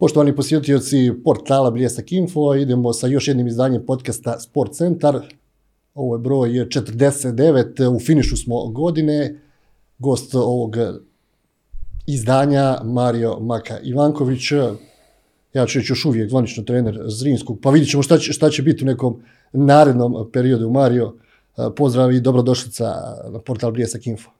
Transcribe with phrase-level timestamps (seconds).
[0.00, 5.20] Poštovani posjetioci portala Bljesak Info, idemo sa još jednim izdanjem podcasta Sport Centar.
[5.94, 9.40] Ovo je broj 49, u finišu smo godine.
[9.98, 10.76] Gost ovog
[12.06, 14.52] izdanja Mario Maka Ivanković,
[15.54, 18.84] ja ću još uvijek zvanično trener Zrinskog, pa vidjet ćemo šta će, šta će biti
[18.84, 19.22] u nekom
[19.52, 20.70] narednom periodu.
[20.70, 21.14] Mario,
[21.76, 22.84] pozdrav i dobrodošlica
[23.32, 24.30] na portal Bljesak Info.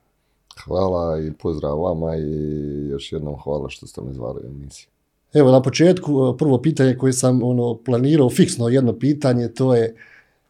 [0.65, 4.90] Hvala i pozdrav vama i još jednom hvala što ste me zvali u emisiju.
[5.33, 9.95] Evo na početku prvo pitanje koje sam ono planirao, fiksno jedno pitanje, to je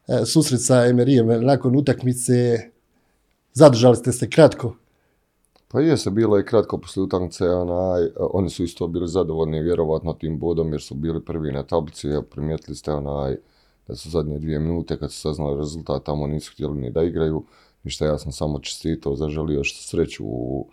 [0.07, 2.59] e, susret sa Emerijem nakon utakmice.
[3.53, 4.75] Zadržali ste se kratko?
[5.67, 10.39] Pa je bilo je kratko poslije utakmice, onaj, oni su isto bili zadovoljni vjerovatno tim
[10.39, 13.35] bodom jer su bili prvi na tablici, primijetili ste onaj,
[13.87, 17.43] da su zadnje dvije minute kad su saznali rezultat tamo nisu htjeli ni da igraju,
[17.83, 20.67] ništa ja sam samo čestitao, zaželio još sreću u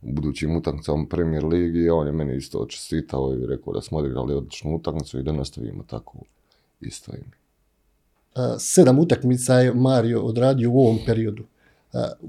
[0.00, 4.76] budućim utakmicama Premier Ligi, on je meni isto čestitao i rekao da smo odigrali odličnu
[4.76, 6.18] utakmicu i da nastavimo tako
[6.80, 7.36] isto i mi.
[8.58, 11.44] Sedam utakmica je Mario odradio u ovom periodu.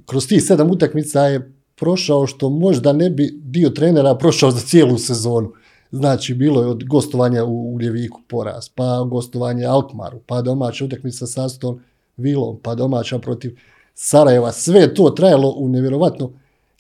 [0.06, 4.98] Kroz tih sedam utakmica je prošao što možda ne bi dio trenera prošao za cijelu
[4.98, 5.52] sezonu.
[5.92, 11.46] Znači, bilo je od gostovanja u Uljeviku poraz, pa gostovanje Alkmaru, pa domaća utakmica sa
[11.46, 11.80] Aston
[12.18, 13.60] Vilom, pa domaća protiv
[13.94, 14.52] Sarajeva.
[14.52, 16.32] Sve to trajalo u nevjerovatno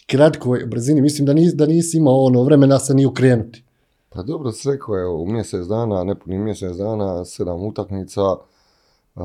[0.07, 1.01] kratkoj brzini.
[1.01, 3.63] Mislim da, nis, da nisi imao ono vremena se ni ukrenuti.
[4.09, 9.21] Pa dobro, sve rekao u mjesec dana, nepuni mjesec dana, sedam utakmica, uh,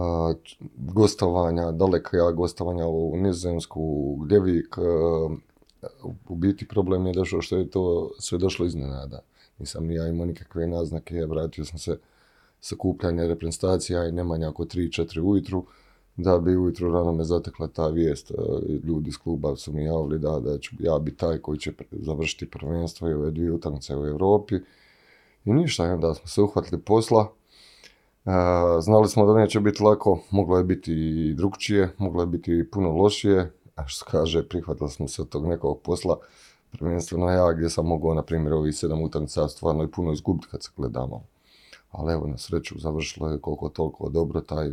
[0.76, 5.32] gostovanja, daleka gostovanja u Nizozemsku, u Ljevik, uh,
[6.28, 9.20] u biti problem je došao što je to sve došlo iznenada.
[9.58, 11.98] Nisam ni ja imao nikakve naznake, vratio sam se
[12.60, 15.64] sa kupljanja reprezentacija i Nemanja oko 3-4 ujutru,
[16.16, 18.30] da bi ujutru rano me zatekla ta vijest.
[18.30, 18.34] E,
[18.84, 22.50] ljudi iz kluba su mi javili da, da ću ja biti taj koji će završiti
[22.50, 24.54] prvenstvo i ove dvije utakmice u Europi.
[25.44, 27.32] I ništa, i onda smo se uhvatili posla.
[28.24, 28.30] E,
[28.80, 32.90] znali smo da neće biti lako, moglo je biti i drugčije, moglo je biti puno
[32.90, 36.18] lošije, a što kaže, prihvatili smo se tog nekog posla,
[36.72, 40.62] prvenstveno ja gdje sam mogao, na primjer, ovih sedam utakmica stvarno i puno izgubiti kad
[40.62, 41.24] se gledamo.
[41.90, 44.72] Ali evo, na sreću, završilo je koliko toliko dobro, taj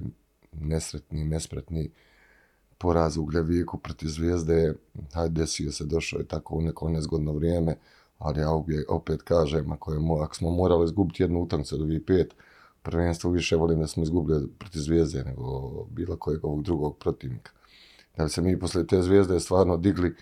[0.52, 1.92] nesretni, nespretni
[2.78, 4.74] poraz u Gljeviku protiv Zvijezde,
[5.14, 7.76] hajde desio se, došao je tako u neko nezgodno vrijeme,
[8.18, 8.50] ali ja
[8.88, 12.36] opet kažem, ako, je, ako smo morali izgubiti jednu utakmicu od ovih pet,
[12.82, 17.52] prvenstvo više volim da smo izgubili protiv Zvijezde nego bilo kojeg ovog drugog protivnika.
[18.18, 20.16] Da bi se mi posle te zvijezde stvarno digli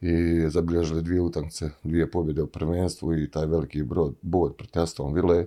[0.00, 5.14] i zabilježili dvije utakmice, dvije pobjede u prvenstvu i taj veliki brod, bod pred Aston
[5.14, 5.46] Ville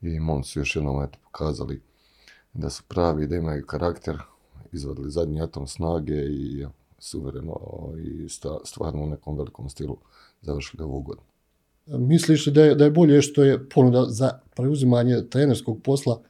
[0.00, 1.80] i Mons su još jednom pokazali
[2.52, 4.16] da su pravi, da imaju karakter,
[4.72, 6.66] izvadili zadnji atom snage i
[6.98, 7.58] suvereno
[7.98, 8.28] i
[8.64, 9.96] stvarno u nekom velikom stilu
[10.42, 11.26] završili ovu godinu.
[11.86, 16.20] Misliš da je, da je bolje što je ponuda za preuzimanje trenerskog posla,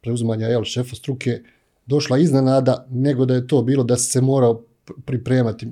[0.00, 1.42] preuzimanja jel, šefa struke,
[1.86, 4.62] došla iznenada, nego da je to bilo da se morao
[5.04, 5.68] pripremati.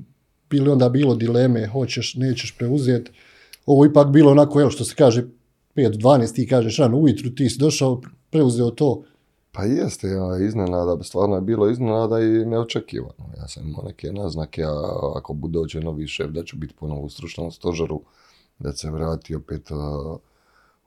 [0.50, 3.10] Bili onda bilo dileme, hoćeš, nećeš preuzeti.
[3.66, 5.26] Ovo ipak bilo onako, evo što se kaže,
[5.76, 9.04] 5-12, ti kažeš rano ujutru, ti si došao, preuzeo to.
[9.52, 10.08] Pa jeste,
[10.46, 13.24] iznenada, stvarno je bilo iznenada i neočekivano.
[13.36, 14.72] Ja sam imao neke naznake, a
[15.16, 18.00] ako bude dođe novi šef, da ću biti ponovo u stručnom stožeru,
[18.58, 19.70] da se vrati opet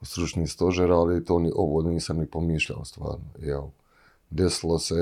[0.02, 3.25] u stručni stožer, ali to ni, ovo nisam ni pomišljao stvarno.
[3.41, 3.72] Evo,
[4.29, 4.96] desilo se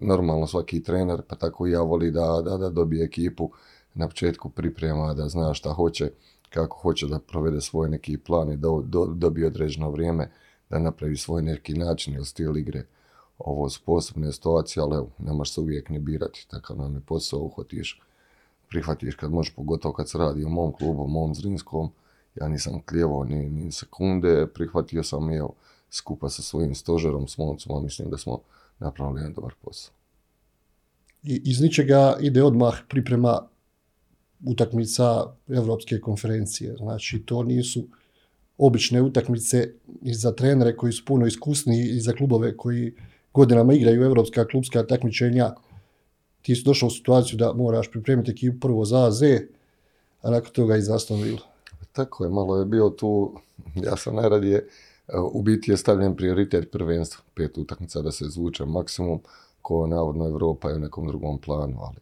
[0.00, 3.50] normalno svaki trener, pa tako ja voli da, da, da dobije ekipu
[3.94, 6.10] na početku priprema, da zna šta hoće,
[6.50, 10.30] kako hoće da provede svoj neki plan i da do, dobije određeno vrijeme
[10.72, 12.84] da napravi svoj neki način ili stil igre.
[13.38, 17.40] Ovo su posebne situacije, ali evo, nemaš se uvijek ne birati, takav nam je posao,
[17.40, 18.00] uhvatiš,
[18.68, 21.90] prihvatiš kad možeš, pogotovo kad se radi u mom klubu, mom Zrinskom,
[22.34, 25.54] ja nisam klijevao ni, ni sekunde, prihvatio sam evo,
[25.90, 28.40] skupa sa svojim stožerom, s momcima, mislim da smo
[28.78, 29.94] napravili jedan dobar posao.
[31.22, 33.48] I iz ničega ide odmah priprema
[34.46, 36.76] utakmica Evropske konferencije.
[36.76, 37.86] Znači, to nisu
[38.58, 39.68] obične utakmice
[40.02, 42.94] i za trenere koji su puno iskusni i za klubove koji
[43.34, 45.54] godinama igraju evropska klubska takmičenja.
[46.42, 49.22] Ti su došao u situaciju da moraš pripremiti ekipu prvo za AZ,
[50.22, 50.98] a nakon toga i za.
[51.92, 53.32] Tako je, malo je bio tu,
[53.74, 54.68] ja sam najradije
[55.32, 59.20] u biti je stavljen prioritet prvenstva, pet utakmica da se zvuče maksimum,
[59.62, 61.96] ko navodno Evropa je u nekom drugom planu, ali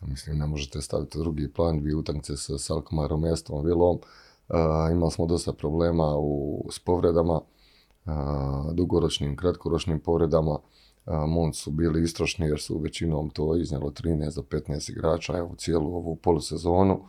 [0.00, 3.98] mislim ne možete staviti drugi plan, dvije utakmice sa Salkmarom, Estom, Vilom,
[4.92, 7.40] imali smo dosta problema u, s povredama,
[8.72, 10.58] dugoročnim, kratkoročnim povredama,
[11.06, 15.94] Mont su bili istrošni jer su većinom to iznjelo 13 do 15 igrača evo, cijelu
[15.94, 17.00] ovu polusezonu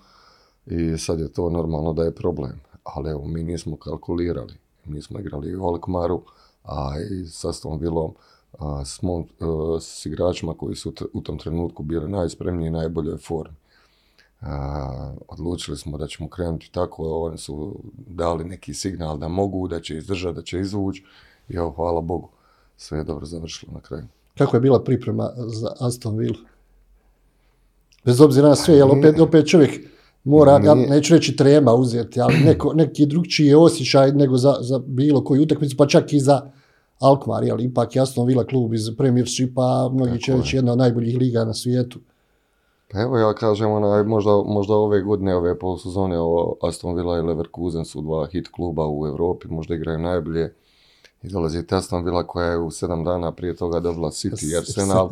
[0.66, 2.62] i sad je to normalno da je problem.
[2.84, 4.54] Ali evo, mi nismo kalkulirali
[4.86, 6.22] Mi smo igrali u Alkmaru,
[6.64, 7.50] a i sa
[7.80, 8.14] Villom,
[8.60, 9.24] a, smo, e,
[9.82, 13.56] s igračima koji su u tom trenutku bili najspremniji i najboljoj formi.
[14.46, 17.76] A, odlučili smo da ćemo krenuti tako, oni su
[18.08, 21.04] dali neki signal da mogu, da će izdržati, da će izvući
[21.50, 22.30] i evo, hvala Bogu,
[22.78, 24.04] sve je dobro završilo na kraju.
[24.38, 26.40] Kako je bila priprema za Aston Villa?
[28.06, 29.72] Bez obzira na sve, jel opet, opet čovjek
[30.24, 34.80] mora, ja neću reći trema uzeti, ali neko, neki drugčiji je osjećaj nego za, za
[34.80, 36.52] bilo koju utakmicu, pa čak i za
[37.00, 41.46] Alkmaar, ali ipak jasno Vila klub iz Premiershipa, mnogi će reći jedna od najboljih liga
[41.46, 42.00] na svijetu.
[42.94, 47.22] Pa evo ja kažem, onaj, možda, možda ove godine, ove polusezone, ovo Aston Villa i
[47.22, 50.54] Leverkusen su dva hit kluba u Europi, možda igraju najbolje.
[51.24, 55.10] I dolazi Aston Villa koja je u sedam dana prije toga dobila City i Arsenal.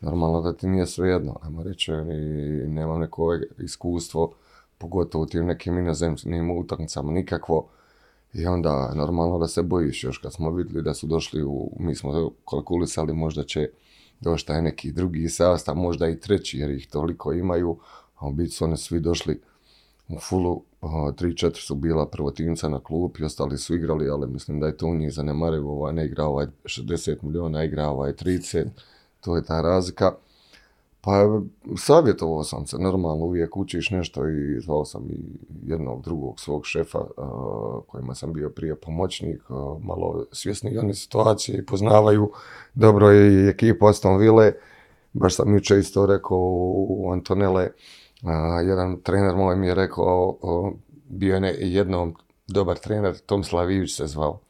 [0.00, 4.32] Normalno da ti nije svejedno, ajmo reći, i nemam neko iskustvo,
[4.78, 7.66] pogotovo u tim nekim inozemnim utakmicama nikakvo.
[8.32, 11.94] I onda normalno da se bojiš još kad smo vidjeli da su došli u, mi
[11.94, 13.68] smo kalkulisali možda će
[14.20, 17.78] doći taj neki drugi sastav, možda i treći jer ih toliko imaju,
[18.16, 19.40] a u biti su oni svi došli
[20.08, 20.62] u fulu,
[21.16, 24.76] tri, četiri su bila prvotimca na klub i ostali su igrali, ali mislim da je
[24.76, 28.66] to u njih zanemarivo, ovaj ne igra ovaj 60 miliona, igra ovaj 30,
[29.20, 30.12] to je ta razlika.
[31.00, 31.40] Pa
[31.76, 35.20] savjetovao sam se, normalno uvijek učiš nešto i zvao sam i
[35.66, 39.42] jednog drugog svog šefa uh, kojima sam bio prije pomoćnik,
[39.80, 42.30] malo svjesni oni situacije i poznavaju
[42.74, 44.52] dobro i ekipu Aston Ville.
[45.12, 46.38] Baš sam jučer isto rekao
[46.88, 47.68] u Antonele,
[48.66, 50.38] jedan trener moj mi je rekao,
[51.08, 52.14] bio je jednom
[52.46, 54.40] dobar trener, Tom Slavivić se zvao.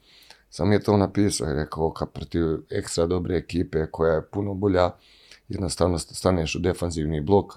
[0.49, 4.91] Sam je to napisao i rekao, kad protiv ekstra dobre ekipe koja je puno bolja,
[5.49, 7.53] jednostavno staneš u defanzivni blok,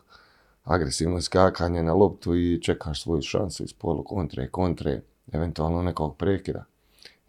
[0.65, 5.03] agresivno skakanje na loptu i čekaš svoju šansu iz polu kontre, kontre,
[5.33, 6.65] eventualno nekog prekida.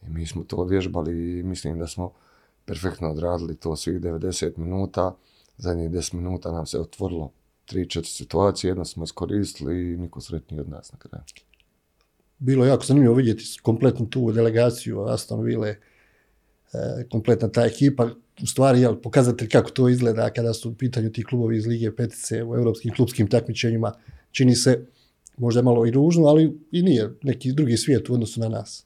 [0.01, 2.12] I mi smo to vježbali i mislim da smo
[2.65, 5.15] perfektno odradili to svih 90 minuta.
[5.57, 7.31] Zadnjih 10 minuta nam se otvorilo
[7.71, 11.24] 3-4 situacije, jedno smo iskoristili i niko sretniji od nas na kraju.
[12.38, 15.75] Bilo je jako zanimljivo vidjeti kompletnu tu delegaciju Aston Ville,
[17.11, 18.09] kompletna ta ekipa
[18.43, 21.95] u stvari jel, pokazatelj kako to izgleda kada su u pitanju ti klubovi iz Lige
[21.95, 23.93] Petice u europskim klubskim takmičenjima.
[24.31, 24.85] Čini se
[25.37, 28.85] možda malo i ružno, ali i nije neki drugi svijet u odnosu na nas.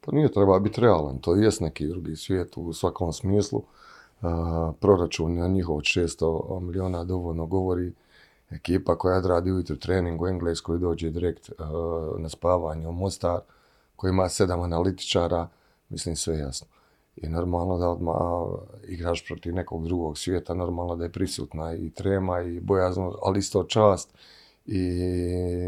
[0.00, 3.58] Pa nije treba biti realan, to jest neki drugi svijet u svakom smislu.
[3.58, 7.92] Uh, proračun na njihov 600 miliona dovoljno govori.
[8.50, 13.40] Ekipa koja radi ujutro trening u Engleskoj dođe direkt uh, na spavanje u Mostar,
[13.96, 15.48] koji ima sedam analitičara,
[15.88, 16.66] mislim sve jasno.
[17.16, 18.14] I normalno da odmah
[18.88, 23.64] igraš protiv nekog drugog svijeta, normalno da je prisutna i trema i bojazno, ali isto
[23.64, 24.14] čast
[24.66, 24.80] i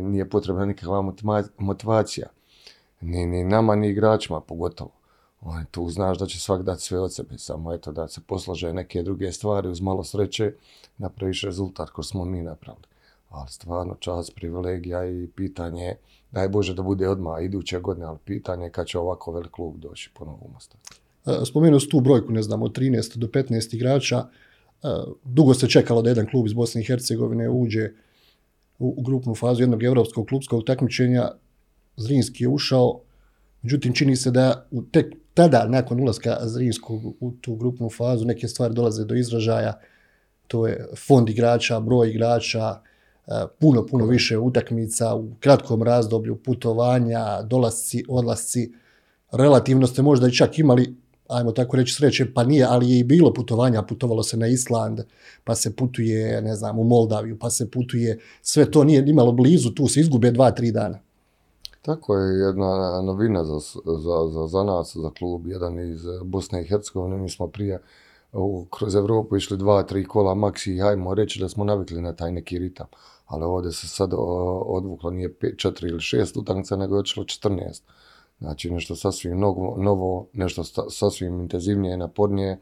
[0.03, 1.13] nije potrebna nikakva
[1.59, 2.29] motivacija.
[3.01, 4.91] Ni, ni nama, ni igračima pogotovo.
[5.41, 8.73] On, tu znaš da će svak dati sve od sebe, samo eto da se poslaže
[8.73, 10.53] neke druge stvari uz malo sreće,
[10.99, 12.87] napraviš rezultat koji smo mi napravili.
[13.31, 15.97] Ali stvarno čast, privilegija i pitanje,
[16.31, 20.11] daj Bože da bude odmah iduće godine, ali pitanje kad će ovako velik klub doći
[20.15, 20.81] ponovo u Mostar.
[21.27, 24.19] E, spomenuo su tu brojku, ne znam, od 13 do 15 igrača.
[24.19, 24.89] E,
[25.25, 27.89] dugo se čekalo da jedan klub iz Bosne i Hercegovine uđe
[28.79, 31.31] u, grupnu fazu jednog evropskog klubskog takmičenja.
[31.97, 33.01] Zrinski je ušao,
[33.63, 38.49] međutim čini se da u tek tada, nakon ulaska Zrinskog u tu grupnu fazu, neke
[38.49, 39.81] stvari dolaze do izražaja.
[40.47, 42.81] To je fond igrača, broj igrača,
[43.27, 43.31] e,
[43.61, 48.73] puno, puno više utakmica u kratkom razdoblju, putovanja, dolasci, odlasci.
[49.33, 53.05] Relativno ste možda i čak imali ajmo tako reći sreće, pa nije, ali je i
[53.05, 55.01] bilo putovanja, putovalo se na Island,
[55.45, 59.71] pa se putuje, ne znam, u Moldaviju, pa se putuje, sve to nije imalo blizu,
[59.71, 60.99] tu se izgube dva, tri dana.
[61.83, 66.67] Tako je jedna novina za, za, za, za nas, za klub, jedan iz Bosne i
[66.69, 67.81] Hercegovine, mi smo prije
[68.33, 72.13] u, kroz Evropu išli dva, tri kola maksi i hajmo reći da smo navikli na
[72.13, 72.87] taj neki ritam.
[73.27, 74.11] Ali ovdje se sad
[74.67, 77.83] odvuklo, nije pet, četiri ili šest utakmica, nego je očilo 14.
[78.39, 82.61] Znači nešto sasvim novo, novo nešto sasvim intenzivnije, napornije,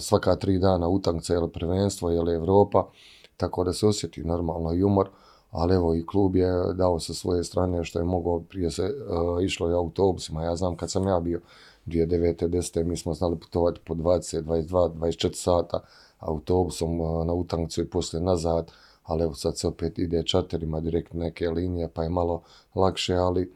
[0.00, 2.90] svaka tri dana utakmica ili prvenstvo ili Europa,
[3.36, 5.08] tako da se osjeti normalno i umor,
[5.50, 8.94] ali evo i klub je dao sa svoje strane što je mogao, prije se
[9.42, 11.40] išlo i autobusima, ja znam kad sam ja bio
[11.86, 12.48] 2009.
[12.48, 12.84] 10.
[12.84, 15.80] mi smo znali putovati po 20, 22, 24 sata
[16.18, 18.72] autobusom na utakmicu i poslije nazad,
[19.04, 22.42] ali evo sad se opet ide čarterima direkt neke linije pa je malo
[22.74, 23.52] lakše, ali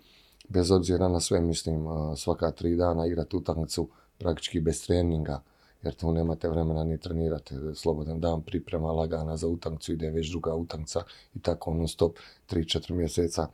[0.49, 1.85] bez obzira na sve, mislim,
[2.17, 5.43] svaka tri dana igrati utakmicu praktički bez treninga,
[5.83, 7.55] jer tu nemate vremena ni trenirati.
[7.75, 11.03] Slobodan dan priprema lagana za utakmicu, ide već druga utakmica
[11.35, 12.17] i tako non stop
[12.51, 13.49] 3-4 mjeseca.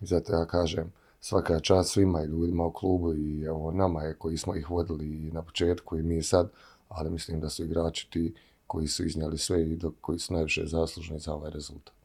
[0.00, 4.14] I zato ja kažem, svaka čast svima i ljudima u klubu i evo nama je
[4.14, 6.50] koji smo ih vodili i na početku i mi sad,
[6.88, 8.34] ali mislim da su igrači ti
[8.66, 11.97] koji su iznijeli sve i do, koji su najviše zaslužni za ovaj rezultat.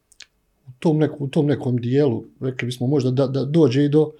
[0.68, 4.12] U tom, nekom, u tom nekom dijelu, rekli bismo možda da, da dođe i do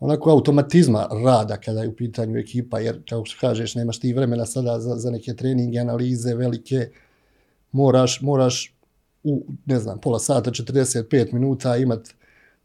[0.00, 4.46] onako automatizma rada kada je u pitanju ekipa, jer kao što kažeš, nemaš ti vremena
[4.46, 6.90] sada za, za neke treninge, analize velike,
[7.72, 8.74] moraš, moraš
[9.24, 12.14] u, ne znam, pola sata, 45 minuta imati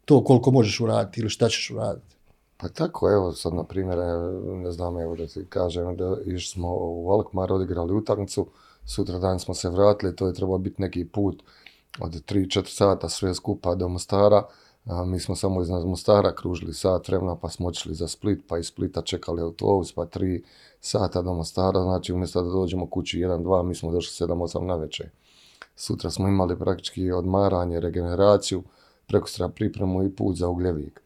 [0.04, 2.16] to koliko možeš uraditi ili šta ćeš uraditi.
[2.56, 3.98] Pa tako, evo sad na primjer,
[4.44, 8.46] ne znam, evo da ti kažem da išli smo u Alkmaar, odigrali utakmicu,
[8.84, 11.42] sutra dan smo se vratili, to je trebao biti neki put
[12.00, 14.42] od 3-4 sata sve skupa do Mostara,
[15.06, 18.66] mi smo samo iz Mostara kružili sat vremena, pa smo otišli za Split, pa iz
[18.66, 20.42] Splita čekali autobus, pa 3
[20.80, 25.10] sata do Mostara, znači umjesto da dođemo kući 1-2, mi smo došli 7-8 na večer.
[25.76, 28.62] Sutra smo imali praktički odmaranje, regeneraciju,
[29.06, 31.00] prekustra pripremu i put za Ugljevik.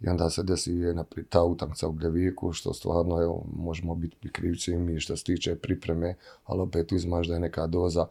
[0.00, 4.72] I onda se desi jedna ta utakmica u Ugljeviku, što stvarno evo, možemo biti krivci
[4.72, 6.14] i mi što se tiče pripreme,
[6.44, 8.06] ali opet uzmaš da je neka doza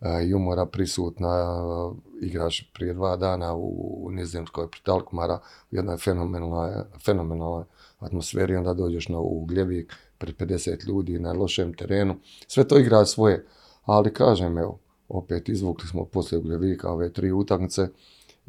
[0.00, 1.28] e, i umora prisutna.
[1.28, 5.40] E, igraš prije dva dana u, u Nizozemskoj pred Alkmara
[5.70, 6.70] u jednoj fenomenalnoj,
[7.04, 7.64] fenomenalnoj
[7.98, 12.16] atmosferi, onda dođeš na Ugljevik pred 50 ljudi na lošem terenu.
[12.46, 13.46] Sve to igra svoje,
[13.84, 14.78] ali kažem, evo,
[15.08, 17.88] opet izvukli smo poslije Ugljevika ove tri utakmice,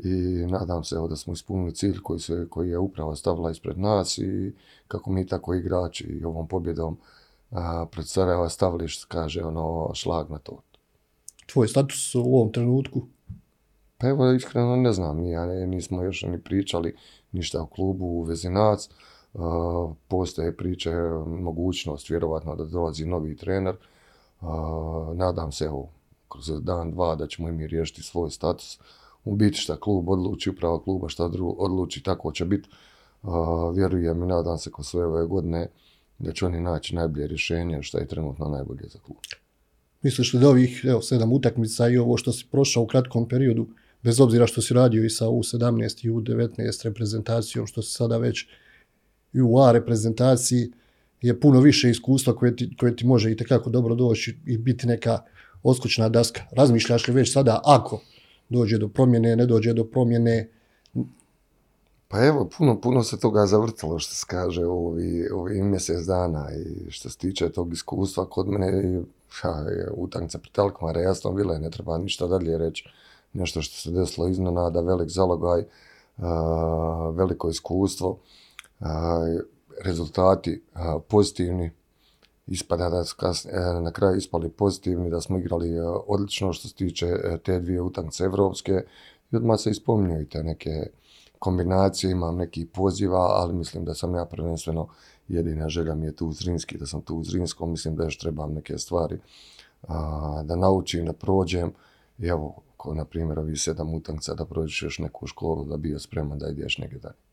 [0.04, 4.18] i nadam se da smo ispunili cilj koji, se, koji je upravo stavila ispred nas
[4.18, 4.54] i
[4.88, 6.98] kako mi tako igrači i ovom pobjedom
[7.52, 10.62] a, pred Sarajeva stavili, kaže, ono, šlag na to.
[11.54, 13.02] Tvoj status u ovom trenutku?
[13.98, 16.96] Pa evo, iskreno ne znam, ja nismo još ni pričali
[17.32, 18.90] ništa o klubu u vezi nas.
[19.34, 19.44] Uh,
[20.08, 20.92] postoje priče,
[21.28, 23.76] mogućnost, vjerovatno da dolazi novi trener.
[24.42, 24.48] Uh,
[25.16, 25.90] nadam se, evo,
[26.30, 28.80] kroz dan, dva, da ćemo i mi riješiti svoj status
[29.26, 32.70] u biti šta klub odluči, uprava kluba šta drugo odluči, tako će biti.
[33.24, 33.30] Uh,
[33.76, 35.68] vjerujem i nadam se ko sve ove godine
[36.20, 39.18] da će oni naći najbolje rješenje šta je trenutno najbolje za klub.
[40.02, 43.68] Misliš li da ovih evo, sedam utakmica i ovo što si prošao u kratkom periodu,
[44.04, 48.46] bez obzira što si radio i sa U17 i U19 reprezentacijom, što si sada već
[49.34, 50.72] i u A reprezentaciji,
[51.22, 54.88] je puno više iskustva koje ti, koje ti može i tekako dobro doći i biti
[54.88, 55.20] neka
[55.64, 56.42] oskočna daska.
[56.52, 58.02] Razmišljaš li već sada ako
[58.50, 60.50] dođe do promjene, ne dođe do promjene.
[62.08, 66.92] Pa evo, puno, puno se toga zavrtalo što se kaže ovi, ovi mjesec dana i
[66.92, 69.02] što se tiče tog iskustva kod mene
[69.70, 72.90] je utakmica pred Alkmara jasno bila ne treba ništa dalje reći.
[73.34, 75.64] Nešto što se desilo iznenada, velik zalogaj,
[77.14, 78.20] veliko iskustvo,
[79.84, 80.64] rezultati
[81.08, 81.72] pozitivni,
[82.50, 86.76] ispada da su kasnije, na kraju ispali pozitivni, da smo igrali e, odlično što se
[86.76, 88.84] tiče e, te dvije utakmice evropske
[89.32, 90.88] i odmah se ispominju neke
[91.40, 94.88] kombinacije, imam neki poziva, ali mislim da sam ja prvenstveno
[95.30, 98.18] jedina želja mi je tu u Zrinski, da sam tu u Zrinskom, mislim da još
[98.18, 99.20] trebam neke stvari
[99.88, 101.72] a, da naučim, da prođem
[102.20, 106.00] i evo, ko na primjer ovi sedam utakmica da prođeš još neku školu da bio
[106.00, 107.30] spreman da ideš negdje dalje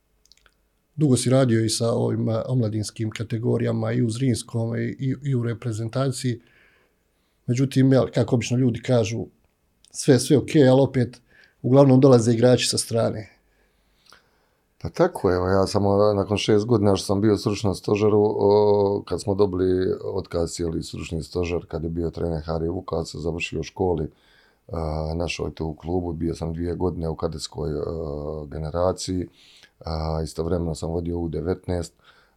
[0.96, 6.40] dugo si radio i sa ovim omladinskim kategorijama i u Zrinskom i, i u reprezentaciji.
[7.46, 9.26] Međutim, jel, kako obično ljudi kažu,
[9.90, 11.20] sve sve ok, ali opet
[11.62, 13.35] uglavnom dolaze igrači sa strane.
[14.86, 15.82] Pa tako, evo, ja sam
[16.16, 18.36] nakon šest godina što sam bio stručnom stožeru,
[19.04, 23.62] kad smo dobili otkaz ili stručni stožer, kad je bio trener Harry Vukac, završio u
[23.62, 24.10] školi,
[24.72, 27.82] a, našoj tu u klubu, bio sam dvije godine u kadetskoj a,
[28.46, 29.28] generaciji,
[29.84, 31.90] a, istovremeno sam vodio U19,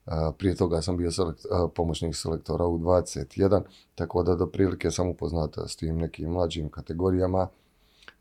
[0.05, 3.61] a, prije toga sam bio selekt, pomoćnik selektora U21,
[3.95, 7.47] tako da do prilike sam upoznat s tim nekim mlađim kategorijama.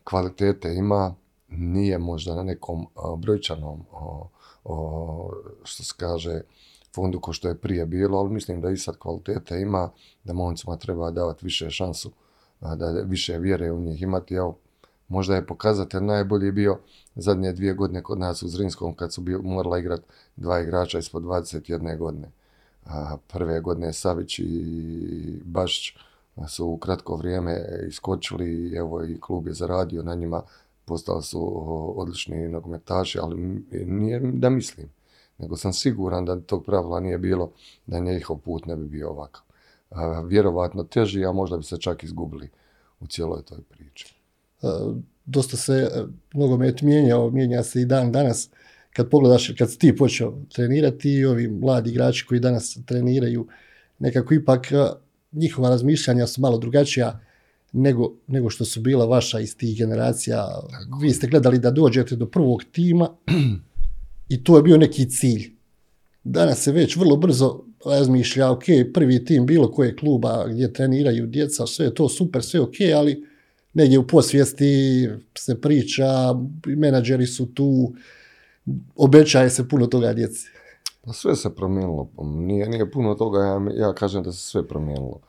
[0.03, 1.15] Kvalitete ima,
[1.51, 2.85] nije možda na nekom
[3.17, 3.83] brojčanom,
[5.63, 6.41] što se kaže,
[6.95, 9.89] fondu ko što je prije bilo, ali mislim da i sad kvalitete ima,
[10.23, 12.11] da momcima treba davati više šansu,
[12.61, 14.33] da više vjere u njih imati.
[14.33, 14.57] Evo,
[15.07, 16.77] možda je pokazatelj najbolji bio
[17.15, 20.01] zadnje dvije godine kod nas u Zrinskom kad su bio, morala igrat
[20.35, 22.31] dva igrača ispod 21 godine.
[23.27, 25.93] Prve godine Savić i Bašć
[26.47, 30.41] su u kratko vrijeme iskočili evo i klub je zaradio na njima,
[30.89, 31.39] postali su
[31.97, 33.35] odlični nogometaši, ali
[33.85, 34.89] nije da mislim,
[35.37, 37.51] nego sam siguran da tog pravila nije bilo,
[37.87, 39.43] da njihov put ne bi bio ovakav.
[40.27, 42.49] Vjerovatno teži, a možda bi se čak izgubili
[42.99, 44.15] u cijeloj toj priči
[45.29, 45.89] dosta se
[46.33, 48.49] nogomet mijenjao, mijenja se i dan danas.
[48.93, 53.47] Kad pogledaš, kad si ti počeo trenirati i ovi mladi igrači koji danas treniraju,
[53.99, 54.67] nekako ipak
[55.31, 57.19] njihova razmišljanja su malo drugačija
[57.71, 60.47] nego, nego što su bila vaša iz tih generacija.
[60.71, 60.99] Tako.
[61.01, 63.09] Vi ste gledali da dođete do prvog tima
[64.29, 65.51] i to je bio neki cilj.
[66.23, 71.67] Danas se već vrlo brzo razmišlja, ok, prvi tim bilo koje kluba gdje treniraju djeca,
[71.67, 73.25] sve je to super, sve ok, ali
[73.73, 75.07] negdje u posvijesti
[75.37, 76.05] se priča,
[76.65, 77.93] menadžeri su tu,
[78.95, 80.47] obećaje se puno toga djeci.
[81.01, 85.19] Pa sve se promijenilo, nije, nije puno toga, ja, ja kažem da se sve promijenilo.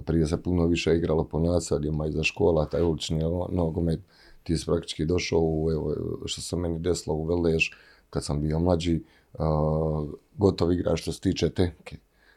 [0.00, 3.18] Prije se puno više igralo po nasadima iza škola, taj ulični
[3.48, 4.00] nogomet,
[4.42, 5.94] ti si praktički došao u, evo,
[6.24, 7.70] što se meni desilo u Velež,
[8.10, 11.96] kad sam bio mlađi, uh, gotov igrač što se tiče tehnike.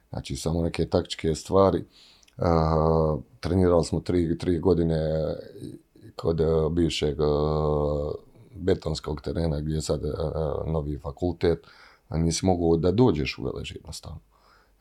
[0.10, 1.84] Znači, samo neke taktičke stvari.
[2.38, 5.00] Uh, trenirali smo tri, tri godine
[6.16, 7.28] kod uh, bivšeg uh,
[8.56, 11.60] betonskog terena gdje je sad uh, novi fakultet,
[12.08, 14.20] a nisi mogu da dođeš u Velež jednostavno.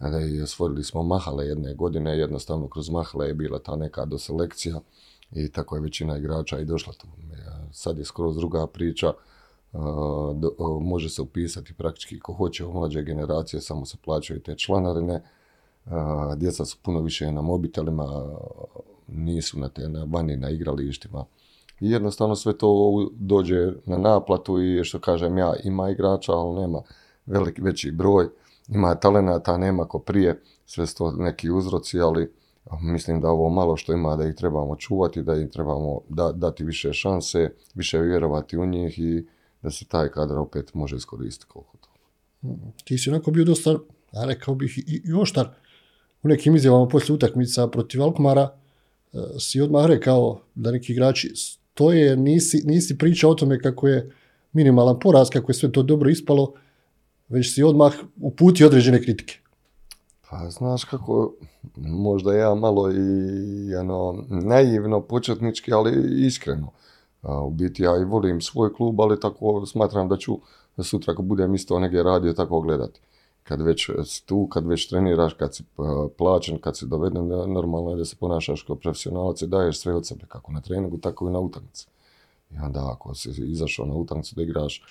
[0.04, 4.80] I stvorili smo mahale jedne godine, jednostavno kroz mahale je bila ta neka doselekcija
[5.32, 7.06] i tako je većina igrača i došla tu.
[7.72, 9.12] Sad je skroz druga priča,
[10.80, 15.22] može se upisati praktički ko hoće u mlađe generacije, samo se plaćaju te članarine,
[16.36, 18.36] djeca su puno više na mobitelima,
[19.06, 21.24] nisu na te na vani na igralištima.
[21.80, 26.82] I jednostavno sve to dođe na naplatu i što kažem ja, ima igrača, ali nema
[27.26, 28.28] veliki, veći broj,
[28.68, 32.32] ima talenata, nema ko prije, sve su to neki uzroci, ali
[32.80, 36.64] mislim da ovo malo što ima da ih trebamo čuvati, da im trebamo da, dati
[36.64, 39.26] više šanse, više vjerovati u njih i
[39.62, 41.88] da se taj kadar opet može iskoristiti koliko to.
[42.84, 43.78] Ti si onako bio dosta,
[44.12, 45.48] a rekao bih, i, i oštar
[46.22, 48.48] u nekim izjavama poslije utakmica protiv Alkmara,
[49.12, 54.10] e, si odmah rekao da neki igrači stoje, nisi, nisi pričao o tome kako je
[54.52, 56.54] minimalan poraz, kako je sve to dobro ispalo,
[57.28, 59.38] već si odmah uputio određene kritike.
[60.30, 61.32] Pa znaš kako,
[61.76, 66.70] možda ja malo i ano, naivno, početnički, ali iskreno.
[67.22, 70.38] u biti ja i volim svoj klub, ali tako smatram da ću
[70.82, 73.00] sutra ako budem isto negdje radio tako gledati.
[73.42, 73.90] Kad već
[74.26, 75.64] tu, kad već treniraš, kad si
[76.18, 80.06] plaćen, kad si doveden, normalno je da se ponašaš kao profesionalac i daješ sve od
[80.06, 81.86] sebe, kako na treningu, tako i na utakmici.
[82.50, 84.82] I onda ako si izašao na utakmicu da igraš,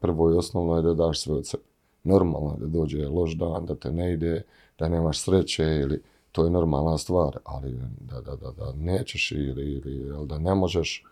[0.00, 1.62] prvo i osnovno je da daš sve od sebe
[2.04, 4.42] normalno da dođe loš dan, da te ne ide,
[4.78, 9.72] da nemaš sreće ili to je normalna stvar, ali da, da, da, da nećeš ili,
[9.72, 11.04] ili, da ne možeš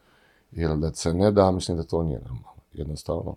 [0.52, 2.62] ili da se ne da, mislim da to nije normalno.
[2.72, 3.34] Jednostavno,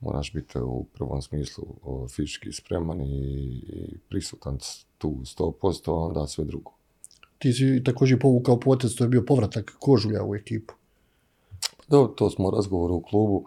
[0.00, 1.64] moraš biti u prvom smislu
[2.08, 3.26] fizički spreman i,
[3.66, 4.58] i prisutan
[4.98, 6.70] tu 100%, a onda sve drugo.
[7.38, 10.74] Ti si također povukao potez, to je bio povratak Kožulja u ekipu.
[11.88, 13.44] Do, to smo razgovor u klubu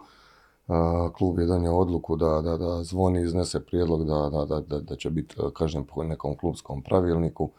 [1.16, 5.36] klub je donio odluku da, da, da zvoni iznese prijedlog da, da, da, će biti
[5.54, 7.50] kažem po nekom klubskom pravilniku.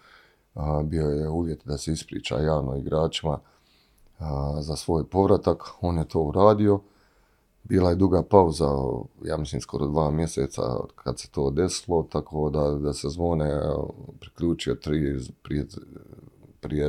[0.84, 3.39] Bio je uvjet da se ispriča javno igračima
[4.60, 5.63] za svoj povratak.
[5.82, 6.80] On je to uradio.
[7.63, 8.70] Bila je duga pauza,
[9.24, 10.62] ja mislim skoro dva mjeseca
[10.96, 13.62] kad se to desilo, tako da, da se zvone
[14.20, 15.65] priključio tri, prije,
[16.60, 16.88] prije,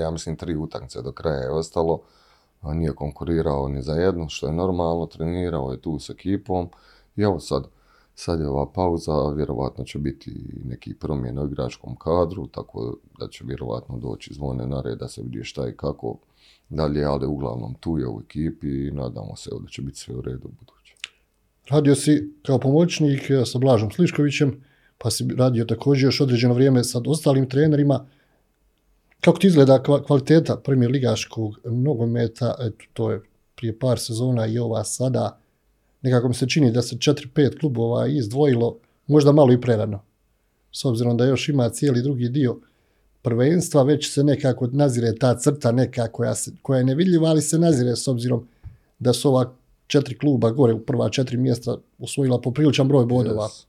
[0.00, 2.00] ja mislim tri utakmice do kraja je ostalo
[2.62, 6.68] nije konkurirao ni za jedno, što je normalno, trenirao je tu s ekipom
[7.16, 7.64] i evo sad,
[8.14, 10.32] sad je ova pauza, vjerovatno će biti
[10.64, 15.22] neki promjene u igračkom kadru, tako da će vjerovatno doći zvone na red da se
[15.22, 16.18] vidi šta i kako
[16.68, 20.20] dalje, ali uglavnom tu je u ekipi i nadamo se da će biti sve u
[20.20, 20.94] redu u buduće.
[21.68, 24.64] Radio si kao pomoćnik sa Blažom Sliškovićem,
[24.98, 28.06] pa si radio također još određeno vrijeme sa ostalim trenerima.
[29.20, 33.20] Kako ti izgleda kvaliteta premijer ligaškog nogometa, eto, to je
[33.54, 35.38] prije par sezona i ova sada,
[36.02, 38.76] nekako mi se čini da se 4-5 klubova izdvojilo,
[39.06, 40.02] možda malo i prerano.
[40.72, 42.58] S obzirom da još ima cijeli drugi dio
[43.22, 47.58] prvenstva, već se nekako nazire ta crta neka koja, se, koja je nevidljiva, ali se
[47.58, 48.48] nazire s obzirom
[48.98, 49.52] da su ova
[49.86, 53.48] četiri kluba gore u prva četiri mjesta osvojila popriličan broj bodova.
[53.48, 53.64] Yes.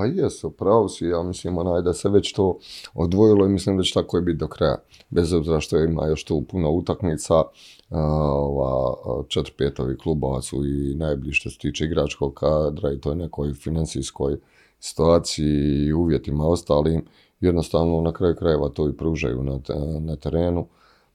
[0.00, 2.58] Pa jesu, pravo si, ja mislim onaj, da se već to
[2.94, 4.76] odvojilo i mislim da će tako i biti do kraja.
[5.10, 7.42] Bez obzira što ima još tu puno utakmica,
[7.90, 8.96] ova,
[9.28, 14.36] četiri petovi klubova su i najbliži što se tiče igračkog kadra i toj nekoj financijskoj
[14.78, 17.04] situaciji i uvjetima ostalim.
[17.40, 19.60] Jednostavno na kraju krajeva to i pružaju na,
[20.00, 20.66] na terenu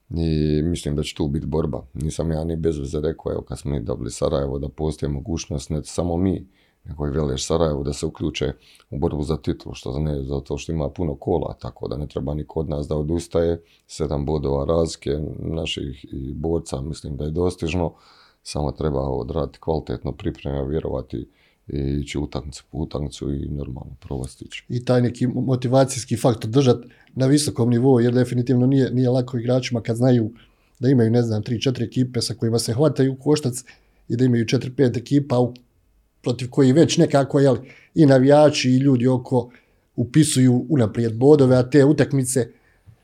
[0.10, 1.86] i mislim da će tu biti borba.
[1.94, 5.70] Nisam ja ni bez veze rekao, evo kad smo mi dobili Sarajevo, da postoji mogućnost,
[5.70, 6.48] ne samo mi,
[6.86, 8.54] nego i Veleš Sarajevo da se uključe
[8.90, 12.34] u borbu za titul, što ne zato što ima puno kola, tako da ne treba
[12.34, 13.62] niko od nas da odustaje.
[13.88, 17.94] Sedam bodova razlike naših i borca mislim da je dostižno,
[18.44, 21.28] samo treba odraditi kvalitetno pripreme, vjerovati
[21.68, 24.66] i ići utakmicu po utakmicu i normalno provastići.
[24.70, 29.82] I taj neki motivacijski faktor držati na visokom nivou, jer definitivno nije, nije lako igračima
[29.82, 30.32] kad znaju
[30.80, 33.64] da imaju, ne znam, 3-4 ekipe sa kojima se hvataju koštac
[34.08, 35.54] i da imaju 4-5 ekipa u
[36.26, 37.58] protiv koji već nekako jel,
[37.96, 39.50] i navijači i ljudi oko
[39.96, 42.52] upisuju unaprijed bodove, a te utakmice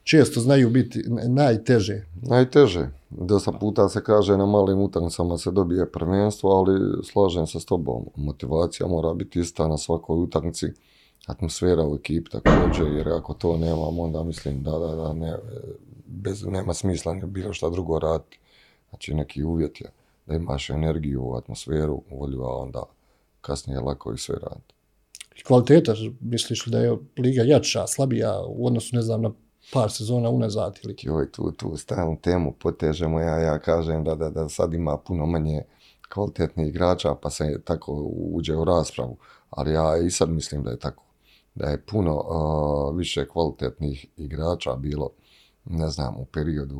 [0.03, 2.05] često znaju biti najteže.
[2.21, 2.89] Najteže.
[3.09, 8.05] Dosta puta se kaže na malim utakmicama se dobije prvenstvo, ali slažem se s tobom.
[8.15, 10.67] Motivacija mora biti ista na svakoj utakmici.
[11.27, 15.37] Atmosfera u ekipi također, jer ako to nemamo, onda mislim da, da, da ne,
[16.05, 18.39] bez, nema smisla ne bilo šta drugo raditi.
[18.89, 19.91] Znači neki uvjet je
[20.25, 22.83] da imaš energiju, atmosferu, volju, a onda
[23.41, 24.73] kasnije lako i sve raditi.
[25.35, 29.31] I kvaliteta, misliš li da je liga jača, slabija u odnosu, ne znam, na
[29.73, 30.95] par sezona unazad ili...
[31.01, 35.25] Joj, tu, tu stalnu temu potežemo, ja, ja kažem da, da, da sad ima puno
[35.25, 35.61] manje
[36.13, 37.93] kvalitetnih igrača, pa se tako
[38.33, 39.17] uđe u raspravu,
[39.49, 41.03] ali ja i sad mislim da je tako.
[41.55, 45.09] Da je puno uh, više kvalitetnih igrača bilo,
[45.65, 46.75] ne znam, u periodu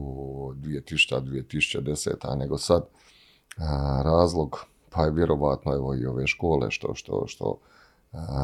[0.56, 3.64] 2000-2010, nego sad uh,
[4.04, 7.58] razlog, pa je vjerovatno evo i ove škole što, što, što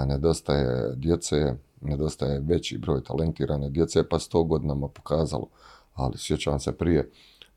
[0.07, 5.47] nedostaje djece, nedostaje veći broj talentirane djece, pa sto godinama pokazalo.
[5.93, 7.11] Ali sjećam se prije,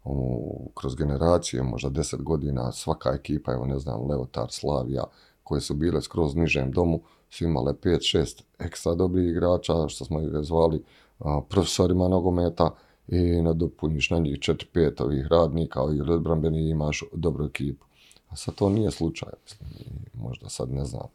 [0.05, 5.05] u, kroz generacije, možda deset godina, svaka ekipa, evo ne znam, Leotar, Slavija,
[5.43, 7.01] koje su bile skroz nižem domu,
[7.31, 10.85] su imale 5-6 ekstra dobrih igrača, što smo ih zvali
[11.19, 12.71] a, profesorima nogometa,
[13.09, 17.87] i nadopuniš na njih 4-5 ovih radnika ili odbrambeni imaš dobru ekipu.
[18.31, 19.69] A sad to nije slučaj, mislim,
[20.15, 21.07] možda sad ne znam,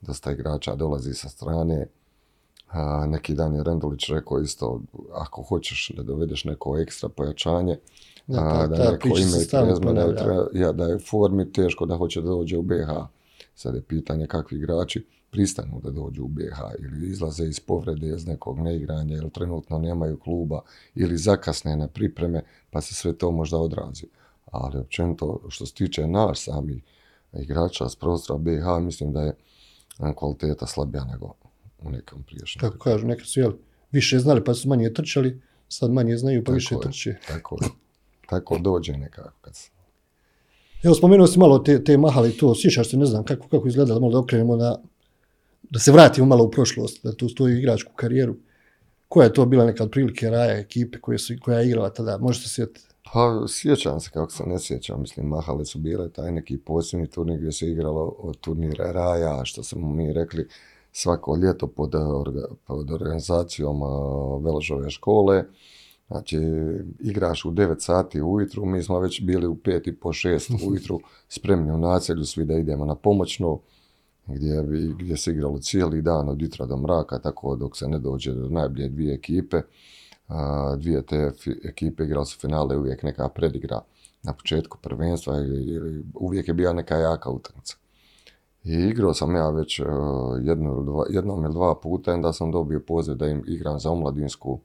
[0.00, 1.86] dosta igrača dolazi sa strane,
[2.68, 4.80] A, neki dan je Rendulić rekao isto,
[5.14, 7.78] ako hoćeš da dovedeš neko ekstra pojačanje,
[8.26, 11.86] da, a, da ta neko ime i prezme, da, treba, ja, da je formi teško
[11.86, 12.90] da hoće da dođe u BH.
[13.54, 18.26] Sad je pitanje kakvi igrači pristanu da dođu u BH ili izlaze iz povrede iz
[18.26, 20.60] nekog neigranja ili trenutno nemaju kluba
[20.94, 24.06] ili zakasne na pripreme pa se sve to možda odrazi.
[24.50, 26.82] Ali općenito što se tiče naš sami
[27.32, 29.34] igrača s prostora BH mislim da je
[30.16, 31.34] kvaliteta slabija nego
[31.78, 32.60] u nekom priješnjem.
[32.60, 33.52] Kako kažu, neka su jel,
[33.92, 37.14] više znali pa su manje trčali, sad manje znaju pa tako više je, trče.
[37.28, 37.56] Tako,
[38.28, 39.70] tako dođe nekako kad se...
[40.82, 43.98] Evo, spomenuo si malo te, te mahale to, sjećaš se, ne znam kako, kako izgleda,
[43.98, 44.76] malo da okrenemo na,
[45.70, 48.36] da se vratimo malo u prošlost, da tu stoji igračku karijeru.
[49.08, 52.18] Koja je to bila neka od prilike raja ekipe koje su, koja je igrala tada,
[52.18, 52.87] možete se sjetiti?
[53.12, 57.38] Pa sjećam se kako se ne sjećam, mislim, mahale su bile taj neki posljednji turnir
[57.38, 60.48] gdje se igralo od turnira raja, što smo mi rekli,
[60.92, 61.92] svako ljeto pod,
[62.66, 63.80] pod organizacijom
[64.44, 65.44] Veležove škole.
[66.08, 66.38] Znači,
[67.00, 71.00] igraš u 9 sati ujutru, mi smo već bili u 5 i po 6 ujutru
[71.28, 73.58] spremni u naselju, svi da idemo na pomoćno,
[74.26, 74.62] gdje,
[74.98, 78.48] gdje se igralo cijeli dan od jutra do mraka, tako dok se ne dođe do
[78.48, 79.62] najbolje dvije ekipe.
[80.76, 81.32] Dvije te
[81.64, 83.80] ekipe igrali su finale, uvijek neka predigra
[84.22, 87.76] na početku prvenstva ili, uvijek je bila neka jaka utakmica.
[88.64, 89.86] I igrao sam ja već uh,
[90.42, 93.90] jedno ili dva, jednom ili dva puta, onda sam dobio poziv da im igram za
[93.90, 94.60] omladinsku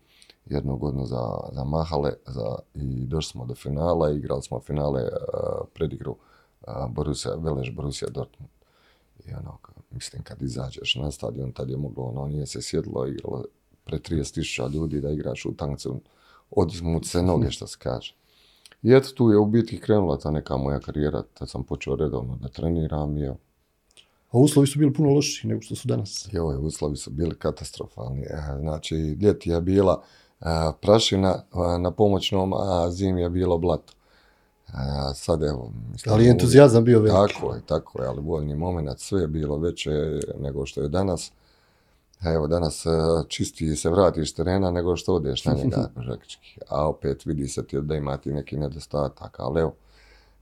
[0.45, 1.21] jednu godinu za,
[1.51, 6.15] za Mahale za, i došli smo do finala, igrali smo finale uh, predigru
[6.67, 8.51] uh, Borussia, Veleš Borussia Dortmund.
[9.25, 9.57] I ono,
[9.91, 13.43] mislim, kad izađeš na stadion, tad je moglo, ono, nije se sjedlo, igralo
[13.83, 15.99] pre 30.000 ljudi da igraš u tancu,
[16.51, 18.15] odizmu se noge, što se kaže.
[18.83, 22.35] I eto, tu je u biti krenula ta neka moja karijera, tad sam počeo redovno
[22.35, 23.27] da treniram i
[24.33, 26.29] A uslovi su bili puno loši nego što su danas.
[26.31, 28.21] Joj, uslovi su bili katastrofalni.
[28.21, 30.03] E, znači, ljeti je bila
[30.41, 30.45] e,
[30.81, 33.93] prašina e, na pomoćnom, a zim je bilo blato.
[35.15, 35.71] Sad evo...
[35.91, 37.33] Mislim, ali entuzijazam bio veliki.
[37.33, 41.31] Tako je, tako je, ali voljni moment, sve je bilo veće nego što je danas.
[42.25, 42.85] Evo, danas
[43.27, 45.89] čisti se vratiš terena nego što odeš na njega,
[46.69, 49.75] a opet vidi se ti da imati neki nedostatak, ali evo,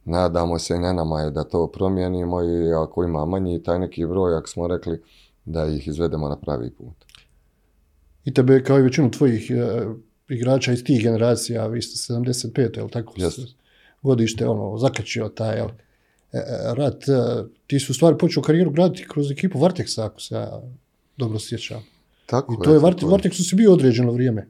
[0.05, 4.05] nadamo se i na nama je da to promijenimo i ako ima manji taj neki
[4.05, 5.01] broj, ako smo rekli,
[5.45, 7.05] da ih izvedemo na pravi put.
[8.25, 9.85] I tebe, kao i većinu tvojih e,
[10.29, 13.13] igrača iz tih generacija, vi ste 75, je li tako?
[13.13, 13.53] Yes.
[14.01, 15.67] Godište, ono, zakačio taj, jel?
[16.31, 20.35] E, e, rat, e, ti su stvari počeo karijeru graditi kroz ekipu Varteksa, ako se
[20.35, 20.61] ja
[21.17, 21.83] dobro sjećam.
[22.25, 24.47] Tako I to je, je Vart, Varteksu si bio određeno vrijeme.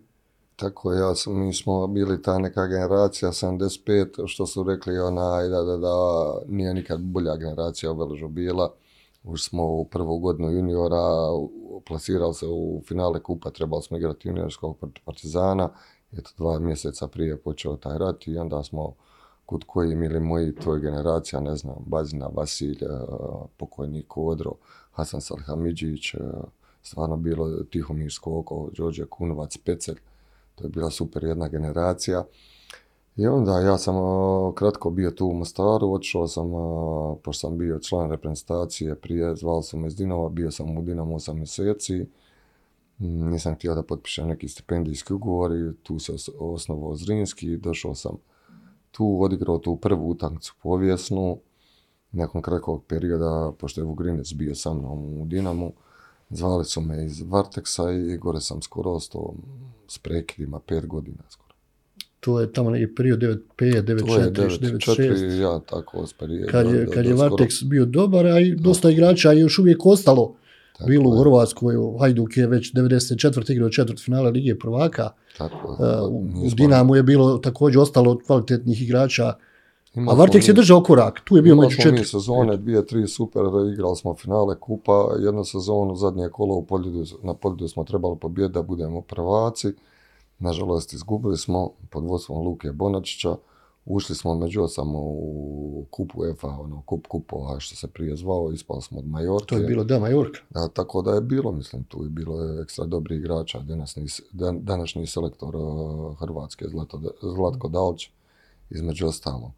[0.56, 5.62] Tako ja sam, mi smo bili ta neka generacija 75, što su rekli onaj, da,
[5.62, 5.95] da, da,
[6.47, 8.74] nije nikad bolja generacija u Veležu bila.
[9.24, 11.28] Už smo u prvu godinu juniora
[11.86, 15.69] plasirali se u finale kupa, trebali smo igrati juniorskog partizana.
[16.17, 18.93] Eto, dva mjeseca prije počeo taj rat i onda smo
[19.45, 22.80] kod koji imili moji tvoj generacija, ne znam, Bazina, Vasilj,
[23.58, 24.52] pokojnik Kodro,
[24.91, 26.15] Hasan Salhamidžić,
[26.82, 29.99] stvarno bilo Tihomir Skoko, Đorđe Kunovac, Pecelj
[30.56, 32.23] to je bila super jedna generacija.
[33.15, 37.58] I onda ja sam a, kratko bio tu u Mostaru, otišao sam, a, pošto sam
[37.58, 42.06] bio član reprezentacije prije, zvali su me iz Dinama, bio sam u Dinamu 8 mjeseci,
[43.01, 47.95] Mm, nisam htio da potpišem neki stipendijski ugovor i tu se os- osnovao Zrinski, došao
[47.95, 48.17] sam
[48.91, 51.38] tu, odigrao tu prvu utakmicu povijesnu,
[52.12, 55.74] nakon kratkog perioda, pošto je Vugrinec bio sa mnom u Dinamu,
[56.30, 59.34] zvali su me iz Varteksa i gore sam skoro ostao
[59.88, 61.52] s prekidima, pet godina skoro.
[62.19, 65.02] To je tamo neki period 95, To je 94, 96.
[65.02, 66.47] 9-4, ja tako sperije.
[66.47, 70.36] Kad je, kad je Varteks bio dobar, a i dosta igrača je još uvijek ostalo.
[70.88, 73.52] bilo u Hrvatskoj, Hajduk je već 94.
[73.52, 79.34] igrao četvrt finale Lige prvaka, Tako, Uh, u Dinamu je bilo također ostalo kvalitetnih igrača,
[79.95, 82.06] a imali Varteks smo je mi- držao korak, tu je bio među četiri.
[82.06, 83.41] sezone, dvije, tri super,
[83.73, 88.54] igrali smo finale kupa, jednu sezonu, zadnje kolo u Poljudu, na Poljudu smo trebali pobijediti
[88.54, 89.67] da budemo prvaci.
[90.39, 93.36] Nažalost, izgubili smo pod vodstvom Luke Bonačića.
[93.86, 98.82] Ušli smo među osam u kupu EFA, ono, kup kupova, što se prije zvao, ispali
[98.82, 99.45] smo od Majorke.
[99.45, 100.39] To je bilo da Majorka.
[100.49, 104.60] Da, tako da je bilo, mislim, tu je bilo je ekstra dobri igrača, današnji, dan,
[104.63, 108.10] današnji selektor uh, Hrvatske, Zlato, Zlatko Dalić,
[108.69, 109.51] između ostalog.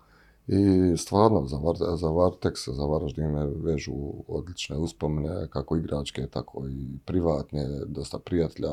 [0.47, 3.93] I stvarno, za, Var, za Vartex, za Varaždin me vežu
[4.27, 8.69] odlične uspomene, kako igračke, tako i privatne, dosta prijatelja.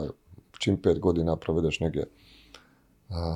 [0.58, 2.06] Čim pet godina provedeš negdje,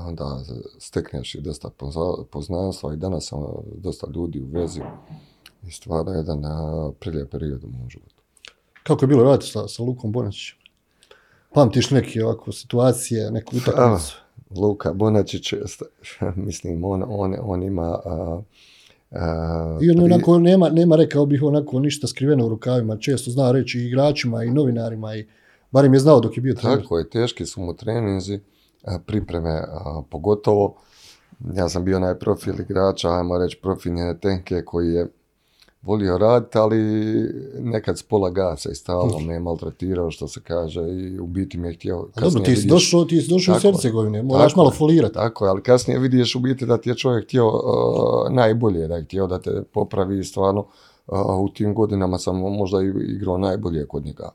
[0.07, 0.43] onda
[0.79, 3.41] stekneš i dosta pozna- poznanstva i danas sam
[3.77, 4.81] dosta ljudi u vezi.
[5.67, 6.43] I stvarno jedan
[7.01, 8.23] prilijep period u mom životu.
[8.83, 10.59] Kako je bilo raditi sa, sa Lukom Bonačićem?
[11.55, 14.24] Pamtiš neke ovako situacije, neku utakmicu?
[14.57, 15.55] Luka Bonačić,
[16.47, 18.01] mislim, on, on, on ima...
[18.05, 18.43] A,
[19.11, 22.97] a, I on onako nema, nema, rekao bih, onako ništa skriveno u rukavima.
[22.97, 25.27] Često zna reći i igračima i novinarima i
[25.71, 26.83] barem je znao dok je bio trener.
[26.83, 28.41] Tako je, teški su mu treninzi,
[29.07, 30.77] pripreme a, pogotovo.
[31.55, 35.09] Ja sam bio najprofil igrača, ajmo reći profinjene tenke koji je
[35.85, 36.79] volio raditi, ali
[37.61, 41.59] nekad s pola gasa i stalno me je maltretirao, što se kaže, i u biti
[41.59, 42.09] mi je htio...
[42.21, 43.59] Dobro, ti si došao, ti si došao.
[43.59, 45.15] Hercegovine, moraš Tako malo folirati.
[45.15, 48.97] Tako je, ali kasnije vidiš u biti da ti je čovjek htio uh, najbolje, da
[48.97, 50.61] je htio da te popravi stvarno
[51.07, 54.31] uh, u tim godinama sam možda i igrao najbolje kod njega.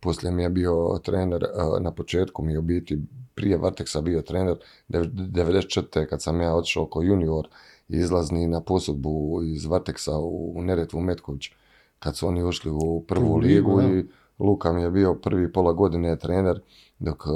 [0.00, 2.98] Poslije mi je bio trener, uh, na početku mi je u biti
[3.34, 4.56] prije Varteksa bio trener,
[4.88, 6.06] dev- 94.
[6.06, 7.48] kad sam ja otišao kao junior
[7.88, 11.50] izlazni na posudbu iz Varteksa u, Neretvu Metković,
[11.98, 13.88] kad su oni ušli u prvu ligu, da.
[13.88, 14.04] i
[14.38, 16.60] Luka mi je bio prvi pola godine trener,
[16.98, 17.32] dok uh,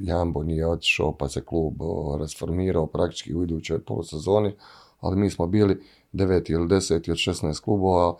[0.00, 1.74] Jambo nije otišao pa se klub
[2.20, 4.54] rasformirao praktički u idućoj polusezoni,
[5.00, 8.16] ali mi smo bili deveti ili deseti od 16 klubova,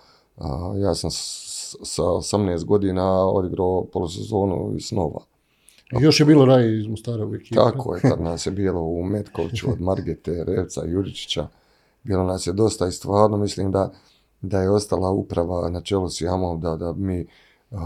[0.76, 5.20] ja sam sa 18 godina odigrao polusezonu iz Snova.
[5.92, 7.54] I još je bilo raj iz Mostara u ekipi.
[7.54, 11.48] Tako je, tad nas je bilo u Metkoviću od Margete, Revca, Juričića,
[12.02, 13.92] bilo nas je dosta i stvarno mislim da,
[14.40, 17.26] da je ostala uprava na čelu s Jamom, da, da mi
[17.70, 17.78] uh,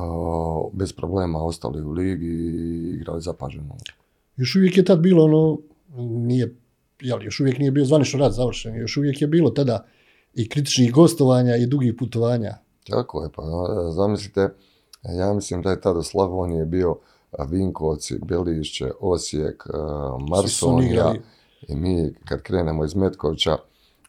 [0.72, 3.76] bez problema ostali u ligi i igrali zapaženo.
[4.36, 5.58] Još uvijek je tad bilo ono,
[6.26, 6.56] nije,
[7.00, 9.86] jel, još uvijek nije bio zvanično rad završen, još uvijek je bilo tada
[10.34, 12.54] i kritičnih gostovanja i dugih putovanja.
[12.90, 14.48] Tako je, pa a, zamislite,
[15.02, 16.96] ja mislim da je tada Slavonije bio
[17.38, 19.66] Vinkovci, Belišće, Osijek,
[20.12, 21.14] oni Marsonija
[21.68, 23.56] i mi kad krenemo iz Metkovića,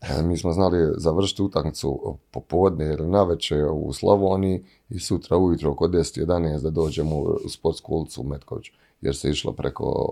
[0.01, 5.87] e, mi smo znali završiti utakmicu popodne ili navečer u Slavoniji i sutra ujutro oko
[5.87, 8.65] 10-11 da dođemo u sportsku ulicu u Metković,
[9.01, 10.09] jer se išlo preko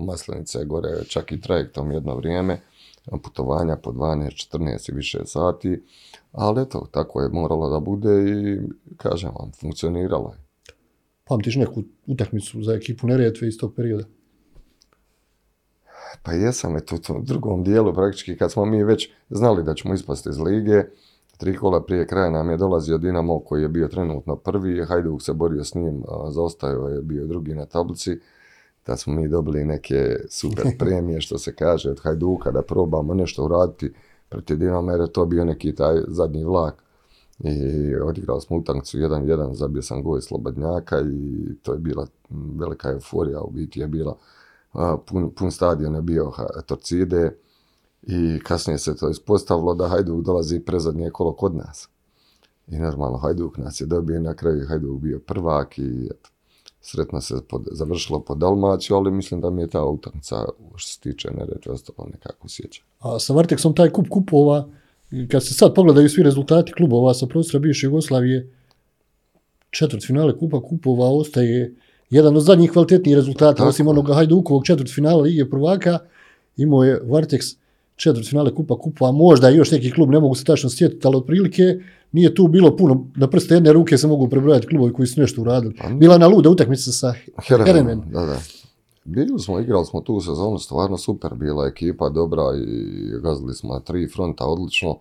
[0.00, 2.60] Maslenice gore čak i trajektom jedno vrijeme,
[3.22, 5.82] putovanja po 12, 14 i više sati,
[6.32, 8.58] ali eto, tako je moralo da bude i
[8.96, 10.49] kažem vam, funkcioniralo je.
[11.30, 14.04] Pamtiš neku utakmicu za ekipu Neretve iz tog perioda?
[16.22, 19.94] Pa jesam eto u tom drugom dijelu praktički kad smo mi već znali da ćemo
[19.94, 20.82] ispasti iz lige,
[21.36, 25.32] tri kola prije kraja nam je dolazio Dinamo koji je bio trenutno prvi, Hajduk se
[25.32, 28.18] borio s njim, zaostajao je bio drugi na tablici,
[28.86, 33.44] da smo mi dobili neke super premije što se kaže od Hajduka da probamo nešto
[33.44, 33.92] uraditi
[34.28, 36.89] protiv Dinama jer je to bio neki taj zadnji vlak.
[37.44, 43.40] I odigrali smo utakmicu 1-1, zabio sam gol Slobodnjaka i to je bila velika euforija,
[43.40, 44.16] u biti je bila
[45.06, 46.32] pun, pun stadion je bio
[46.66, 47.36] Torcide
[48.02, 51.88] i kasnije se to ispostavilo da Hajduk dolazi prezadnje kolo kod nas.
[52.68, 56.30] I normalno Hajduk nas je dobio na kraju Hajduk bio prvak i eto,
[56.80, 60.44] sretno se pod, završilo po Dalmaciju, ali mislim da mi je ta utakmica
[60.76, 62.82] što se tiče Neretve ostalo nekako sjeća.
[62.98, 64.68] A sa Varteksom taj kup kupova,
[65.30, 68.50] kad se sad pogledaju svi rezultati klubova sa prostora bivše Jugoslavije,
[69.70, 71.74] četvrt finale kupa kupova ostaje
[72.10, 75.98] jedan od zadnjih kvalitetnijih rezultata, Tako osim onoga Hajdukovog četvrt finala Lige prvaka,
[76.56, 77.46] imao je Varteks
[77.96, 81.62] četvrt finale Kupa Kupa, možda još neki klub, ne mogu se tačno sjetiti, ali otprilike
[82.12, 85.40] nije tu bilo puno, na prste jedne ruke se mogu prebrojati klubovi koji su nešto
[85.40, 85.74] uradili.
[85.74, 87.14] Pa, Bila na luda utakmica sa
[87.66, 88.02] Heremen.
[89.10, 93.74] Bili smo, igrali smo tu sezonu, stvarno super, bila je ekipa dobra i gazili smo
[93.74, 94.98] na tri fronta odlično.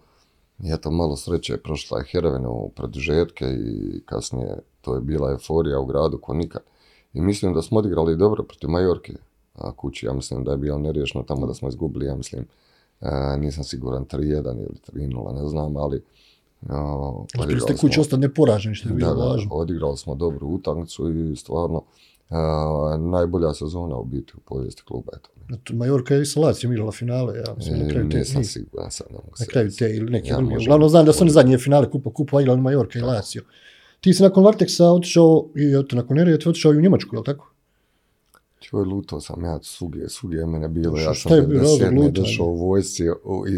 [0.63, 5.79] I eto, malo sreće, prošla je Hereven u produžetke i kasnije to je bila euforija
[5.79, 6.61] u gradu ko nikad.
[7.13, 9.13] I mislim da smo odigrali dobro protiv Majorke,
[9.53, 12.45] a kući ja mislim da je bio neriješno tamo da smo izgubili, ja mislim,
[13.01, 16.03] e, nisam siguran 3-1 ili 3-0, ne znam, ali
[16.69, 19.55] a, Uspjeli ste kući ostati neporaženi, što je bilo važno.
[19.55, 21.83] odigrali smo dobru utakmicu i stvarno
[22.29, 22.37] a,
[23.01, 25.11] najbolja sezona u biti u povijesti kluba.
[25.15, 25.29] Eto.
[25.71, 28.45] Majorka je i sa Lacijom igrala finale, ja mislim, na E, kraju te, nisam ni-
[28.45, 30.49] siguran sad, ne mogu na kraju te ili neki Ja, drugi.
[30.49, 33.41] možda- Uglavnom znam da su oni zadnje finale Kupa Kupa igrali Majorka i Lazio.
[34.01, 37.19] Ti si nakon Varteksa otišao i eto, nakon Nerije ti otišao i u Njemačku, je
[37.19, 37.51] li tako?
[38.71, 40.97] Joj, lutao sam ja svugdje, svugdje je mene bilo.
[40.97, 41.95] Ja sam je bio razlog 97.
[41.95, 42.11] lutanja?
[42.11, 43.15] došao u vojsci, u,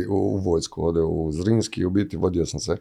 [0.10, 2.78] u, u vojsku ovdje u Zrinski, u biti vodio sam se,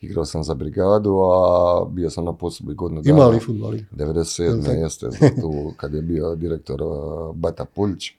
[0.00, 3.16] igrao sam za brigadu, a bio sam na poslubi godinu dana.
[3.16, 3.74] Ima li futbol?
[3.74, 3.86] igra?
[3.92, 4.64] 97.
[4.64, 4.72] tako?
[4.72, 5.08] jeste,
[5.40, 8.10] tu, kad je bio direktor uh, Bata Puljić.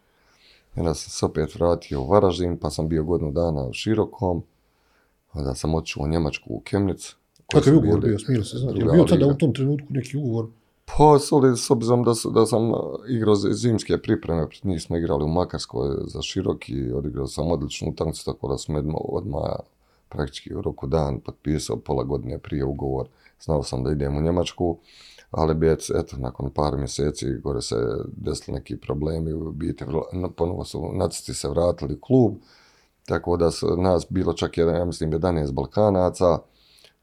[0.76, 4.44] Onda sam se opet vratio u Varaždin, pa sam bio godinu dana u Širokom.
[5.34, 7.15] Onda sam otišao u Njemačku u Kemnic.
[7.52, 10.48] Kakav je ugovor bio, smije li se li bio tada u tom trenutku neki ugovor?
[10.86, 11.19] Pa,
[11.56, 12.78] s obzirom da, da sam uh,
[13.10, 18.26] igrao zimske pripreme, protiv njih smo igrali u Makarskoj za Široki, odigrao sam odličnu utakmicu,
[18.26, 19.41] tako da sam odmah,
[20.10, 23.08] praktički u roku dan potpisao pola godine prije ugovor.
[23.41, 24.78] Znao sam da idem u Njemačku,
[25.32, 27.76] ali bi et- eto, nakon par mjeseci gore se
[28.17, 29.86] desili neki problemi, u biti
[30.36, 32.34] ponovo su nacisti se vratili klub,
[33.06, 36.38] tako da su nas bilo čak jedan, ja mislim, 11 Balkanaca,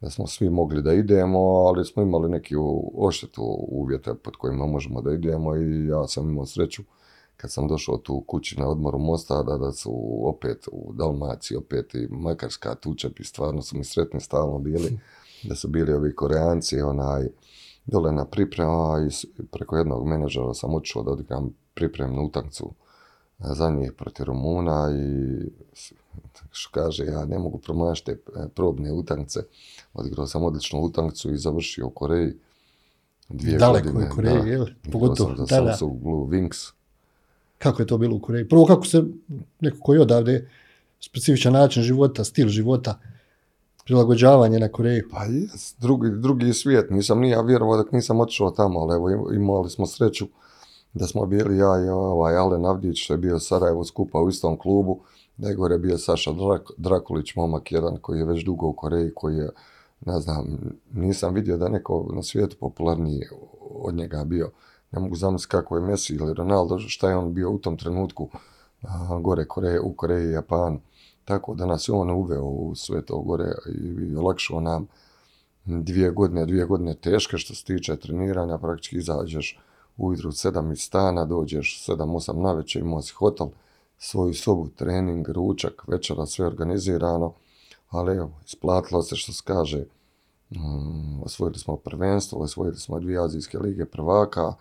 [0.03, 4.67] da smo svi mogli da idemo, ali smo imali neki u- odštetu uvjete pod kojima
[4.67, 6.83] možemo da idemo i ja sam imao sreću
[7.37, 11.95] kad sam došao tu kući na odmoru Mosta, da, da su opet u Dalmaciji, opet
[11.95, 14.99] i Makarska tučepi, stvarno su mi sretni stalno bili,
[15.49, 17.29] da su bili ovi Koreanci, onaj,
[17.87, 22.71] dole na priprema i preko jednog menadžera sam otišao da odigram pripremnu utakmicu
[23.45, 25.39] za njih protiv Rumuna i
[26.51, 29.41] što kaže, ja ne mogu promašiti te e, probne utakmice.
[29.95, 32.33] Odigrao sam odličnu utakmicu i završio u Koreji.
[33.29, 34.05] Dvije Daleko godine.
[34.05, 34.47] je Koreji, da.
[34.49, 34.67] jel?
[34.93, 35.47] Pogotovo tada.
[35.47, 36.73] Samsung Blue Wings.
[37.59, 38.49] Kako je to bilo u Koreji?
[38.49, 39.03] Prvo, kako se
[39.61, 40.49] neko koji odavde
[41.01, 42.99] specifičan način života, stil života,
[43.85, 45.09] prilagođavanje na Koreju.
[45.11, 46.91] Pa jes, drugi, drugi svijet.
[46.91, 50.27] Nisam ni ja vjerovao dok nisam otišao tamo, ali evo im- imali smo sreću
[50.95, 54.59] da smo bili ja i ovaj Alen Avdić, što je bio Sarajevo skupa u istom
[54.59, 55.01] klubu,
[55.37, 59.37] da je bio Saša Drak, Drakulić, momak jedan koji je već dugo u Koreji, koji
[59.37, 59.51] je,
[60.07, 60.59] ne znam,
[60.95, 63.23] nisam vidio da neko na svijetu popularniji
[63.71, 64.51] od njega bio.
[64.93, 68.29] Ne mogu zamisliti kako je Messi ili Ronaldo, šta je on bio u tom trenutku
[69.21, 70.81] gore Koreje, u Koreji i Japanu.
[71.25, 74.87] Tako da nas je on uveo u sve to gore i olakšao nam
[75.65, 79.61] dvije godine, dvije godine teške što se tiče treniranja, praktički izađeš
[79.97, 83.47] ujutru u sedam iz stana, dođeš sedam, osam navečer, imao si hotel,
[83.99, 87.33] svoju sobu, trening, ručak, večera, sve organizirano,
[87.91, 89.85] ali evo, isplatilo se što se kaže,
[90.51, 94.55] mm, osvojili smo prvenstvo, osvojili smo dvije azijske lige prvaka,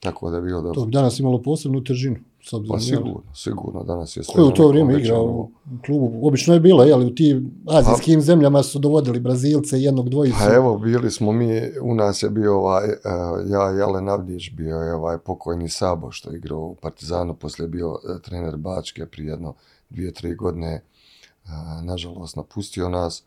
[0.00, 0.84] tako da je bilo To dobro.
[0.84, 2.16] bi danas imalo posebnu težinu.
[2.46, 5.24] S obzirom, Pa sigurno, sigurno, danas je sve Ko je u to nekom vrijeme igrao
[5.24, 5.50] u
[5.86, 6.28] klubu?
[6.28, 10.36] Obično je bilo, jel, u tim azijskim zemljama su dovodili Brazilce, jednog, dvojicu.
[10.38, 12.98] Pa evo, bili smo mi, u nas je bio ovaj, eh,
[13.46, 17.64] ja i Alen Avdić, bio je ovaj pokojni Sabo što je igrao u Partizanu, poslije
[17.64, 19.54] je bio eh, trener Bačke prije jedno
[19.90, 21.50] dvije, tri godine, eh,
[21.82, 23.24] nažalost napustio nas,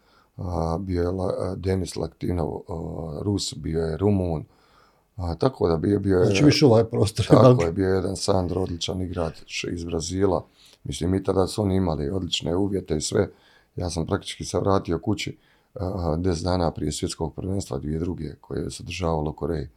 [0.79, 1.11] bio je
[1.55, 2.59] Denis Laktinov,
[3.21, 4.45] Rus, bio je Rumun,
[5.17, 6.25] a, tako da bio, bio je...
[6.25, 7.25] Znači više ovaj prostor.
[7.25, 10.45] Tako je, bio je jedan Sandro, odličan igrač iz Brazila.
[10.83, 13.29] Mislim, i tada su oni imali odlične uvjete i sve.
[13.75, 15.37] Ja sam praktički se vratio kući
[15.75, 19.67] 10 dana prije svjetskog prvenstva, dvije druge, koje se održavalo u Koreji.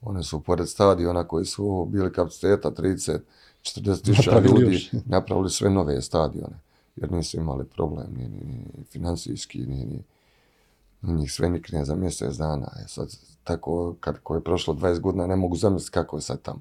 [0.00, 3.18] One su pored stadiona koji su bili kapaciteta 30,
[3.62, 4.92] 40 tisuća ljudi, još.
[5.06, 6.60] napravili sve nove stadione.
[6.96, 10.02] Jer nisu imali problem ni, ni, ni financijski, ni, ni,
[11.12, 12.68] njih sve nikne za mjesec dana.
[12.84, 13.08] E sad,
[13.44, 16.60] tako, kad ko je prošlo 20 godina, ne mogu zamisliti kako je sad tamo.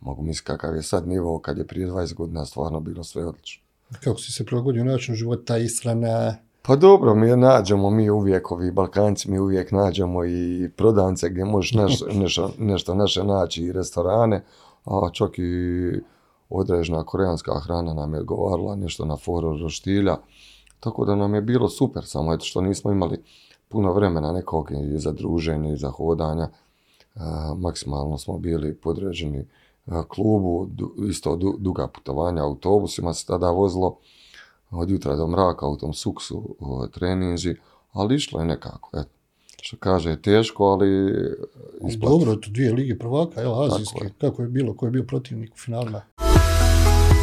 [0.00, 3.62] Mogu misliti kakav je sad nivo, kad je prije 20 godina stvarno bilo sve odlično.
[4.04, 6.36] Kako si se prilagodio načinu života, ishrana,
[6.66, 11.44] Pa dobro, mi je nađemo, mi uvijek, ovi Balkanci, mi uvijek nađemo i prodavnice gdje
[11.44, 14.44] možeš naš, nešto, nešto naše naći i restorane,
[14.84, 15.52] a čak i
[16.48, 20.16] određena koreanska hrana nam je odgovarala, nešto na foru roštilja,
[20.80, 23.22] tako da nam je bilo super, samo eto što nismo imali
[23.74, 26.48] puno vremena nekog i za druženje i za hodanja,
[27.14, 29.46] a, maksimalno smo bili podređeni
[29.86, 33.96] a, klubu, du, isto du, duga putovanja autobusima se tada vozilo,
[34.70, 36.56] od jutra do mraka u tom suksu
[36.92, 37.56] treninzi,
[37.92, 39.10] ali išlo je nekako, eto.
[39.62, 41.14] Što kaže, teško, ali
[41.88, 42.12] isplati.
[42.12, 44.04] Dobro, to dvije lige prvaka, evo, azijske.
[44.04, 44.12] je.
[44.20, 46.02] Kako je bilo, ko je bio protivnik u finalima?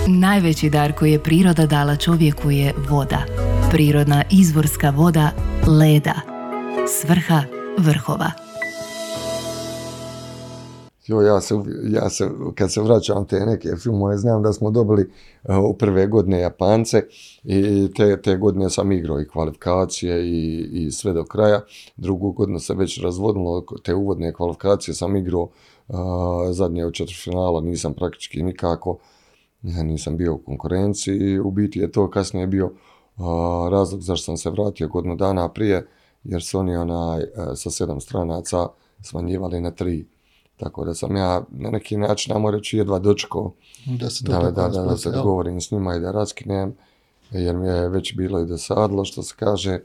[0.07, 3.23] Najveći dar koji je priroda dala čovjeku je voda.
[3.71, 5.31] Prirodna izvorska voda
[5.67, 6.30] leda.
[6.91, 7.43] Svrha
[7.77, 8.31] vrhova.
[11.07, 11.55] Jo, ja se,
[11.89, 15.09] ja se, kad se vraćam te neke filmove, znam da smo dobili
[15.43, 17.03] uh, u prve godine Japance
[17.43, 21.61] i te, te godine sam igrao i kvalifikacije i, i sve do kraja.
[21.97, 25.41] Drugu godinu se već razvodilo, te uvodne kvalifikacije sam igrao
[25.87, 25.97] uh,
[26.49, 28.97] zadnje od četvrtfinala, nisam praktički nikako,
[29.61, 33.23] ja nisam bio u konkurenciji u biti je to kasnije bio uh,
[33.71, 35.87] razlog zašto sam se vratio godinu dana prije,
[36.23, 38.67] jer su oni onaj, uh, sa sedam stranaca
[39.01, 40.05] smanjivali na tri.
[40.57, 43.53] Tako da sam ja na neki način, namo reći, jedva dočekao
[43.85, 45.15] Da se da, da, da, da rasplete, se jel?
[45.15, 46.73] dogovorim s njima i da raskinem,
[47.31, 49.79] jer mi je već bilo i dosadilo, što se kaže,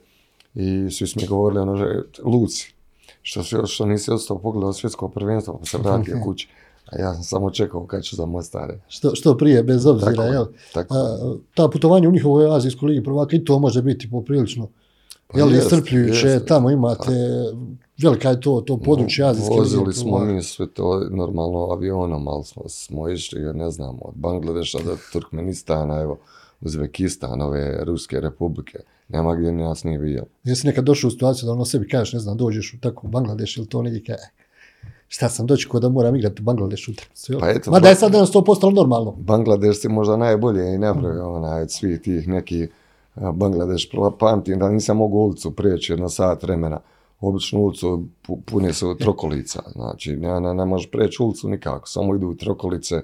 [0.55, 1.85] i svi su mi govorili, ono, že,
[2.25, 2.75] Luci,
[3.23, 6.49] što, si, što nisi ostao pogledao svjetsko prvenstvo, pa se vratio kući.
[6.93, 8.81] A ja sam samo čekao kad ću za Mostare.
[8.89, 10.47] Što, što prije, bez obzira, Tako je, jel?
[10.75, 14.69] tako A, ta putovanja u njihovoj Azijskoj ligi prvaka i to može biti poprilično
[15.27, 16.47] Pa jel, jest, iscrpljujuće, jeste.
[16.47, 17.13] tamo imate,
[18.03, 22.45] velika je to, to područje Azijske lige Vozili smo mi sve to normalno avionom, ali
[22.45, 26.19] smo, smo išli, ne znam, od Bangladeša do Turkmenistana, evo,
[26.61, 28.79] Uzbekistan, ove Ruske republike.
[29.09, 30.25] Nema gdje nas nije vidio.
[30.45, 33.57] Jesi nekad došao u situaciju da ono sebi kažeš, ne znam, dođeš u tako Bangladeš
[33.57, 34.17] ili to negdje kaj,
[35.09, 37.39] šta sam dočekao da moram igrati u Bangladešu utakmicu?
[37.41, 39.11] Pa eto, Mada je sad danas to postalo normalno.
[39.19, 42.69] Bangladeš si možda najbolje i napravio onaj od svih tih nekih
[43.17, 46.81] Bangladeš, pa- pamtim da nisam mogao ulicu prijeći jedno sat vremena.
[47.21, 52.15] Običnu ulicu pu- pune su trokolica, znači ne, ne, ne možeš prijeći ulicu nikako, samo
[52.15, 53.03] idu trokolice,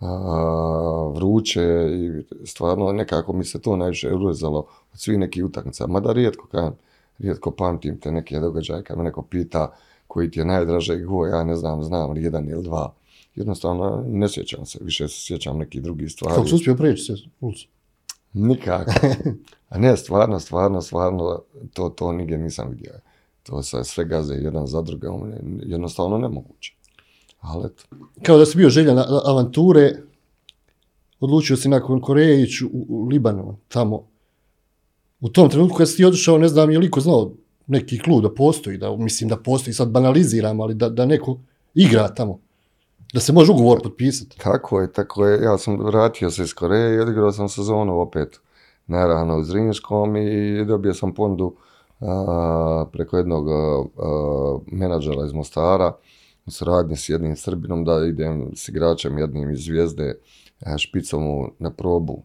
[0.00, 0.06] a,
[1.14, 2.10] vruće i
[2.46, 4.58] stvarno nekako mi se to najviše urezalo
[4.92, 5.86] od svih nekih utakmica.
[5.86, 6.72] Mada rijetko, kažem,
[7.18, 9.72] rijetko pamtim te neke događaje kad me neko pita
[10.06, 12.92] koji ti je najdraže go, ja ne znam, znam li jedan ili dva.
[13.34, 16.34] Jednostavno ne sjećam se, više sjećam nekih drugih stvari.
[16.34, 17.66] Kako si uspio prijeći se ulicu?
[18.32, 18.92] Nikako.
[19.68, 22.92] A ne, stvarno, stvarno, stvarno, to, to nigdje nisam vidio.
[23.42, 26.74] To se sve gaze jedan za drugom, je jednostavno nemoguće.
[27.40, 27.84] Ali eto,
[28.22, 29.92] Kao da si bio želja na avanture,
[31.20, 34.06] odlučio si nakon Koreje u, u Libanon, tamo.
[35.20, 36.04] U tom trenutku kad si ti
[36.38, 37.32] ne znam je li znao
[37.66, 41.38] neki klub da postoji, da, mislim da postoji, sad banaliziram, ali da, da neko
[41.74, 42.38] igra tamo.
[43.12, 44.38] Da se može ugovor potpisati.
[44.38, 45.42] Tako je, tako je.
[45.42, 48.40] Ja sam vratio se iz Koreje i odigrao sam sezonu opet
[48.86, 51.54] naravno u Zrinjskom i dobio sam ponudu
[52.00, 53.52] a, preko jednog a,
[54.66, 55.92] menadžera iz Mostara
[56.46, 60.14] u suradnji s jednim Srbinom da idem s igračem jednim iz Zvijezde
[60.78, 62.22] špicom u- na probu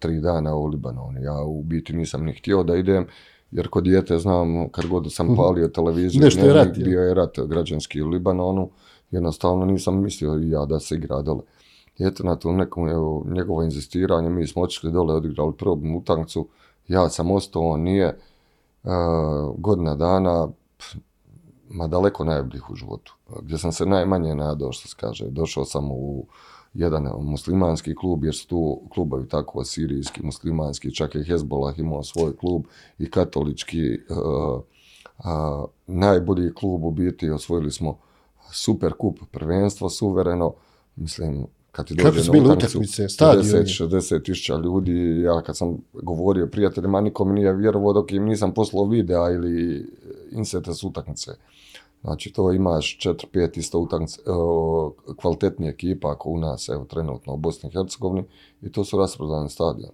[0.00, 1.22] tri dana u Libanon.
[1.22, 3.06] Ja u biti nisam ni htio da idem
[3.50, 7.38] jer kod dijete znam kad god sam palio televiziju, Nešto je rat, bio je rat
[7.48, 8.70] građanski u Libanonu,
[9.10, 11.42] jednostavno nisam mislio i ja da se igra dole.
[11.98, 16.48] Eto na to nekom evo, njegovo inzistiranje, mi smo otišli dole, odigrali probnu utakmicu,
[16.88, 18.18] ja sam ostao, on nije,
[18.84, 18.90] uh,
[19.58, 20.48] godina dana,
[21.68, 25.90] ma daleko najboljih u životu, gdje sam se najmanje nadao, što se kaže, došao sam
[25.90, 26.26] u
[26.74, 32.36] jedan muslimanski klub, jer su tu klubovi tako sirijski, muslimanski, čak i Hezbollah imao svoj
[32.36, 32.64] klub
[32.98, 33.98] i katolički,
[35.18, 37.98] a, najbolji klub u biti, osvojili smo
[38.52, 40.54] super kup, prvenstvo suvereno,
[40.96, 43.48] mislim, kad ti dođe na utakmicu, utakmice, stadioni?
[43.48, 48.84] 50-60 tisuća ljudi, ja kad sam govorio prijateljima, nikom nije vjerovao dok im nisam poslao
[48.84, 49.86] videa ili
[50.30, 51.30] insete s utakmice.
[52.02, 57.36] Znači, to imaš 4-5 isto utakmice, o, kvalitetnije ekipa ako u nas, evo, trenutno u
[57.36, 58.24] Bosni i Hercegovini,
[58.62, 59.90] i to su rasprodani stadion.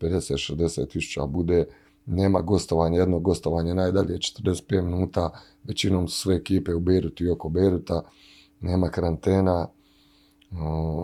[0.00, 1.66] 50-60 tisuća bude,
[2.06, 5.30] nema gostovanja, jedno gostovanje najdalje 45 minuta,
[5.64, 8.02] većinom su sve ekipe u Beirutu i oko Beiruta,
[8.60, 9.68] nema karantena,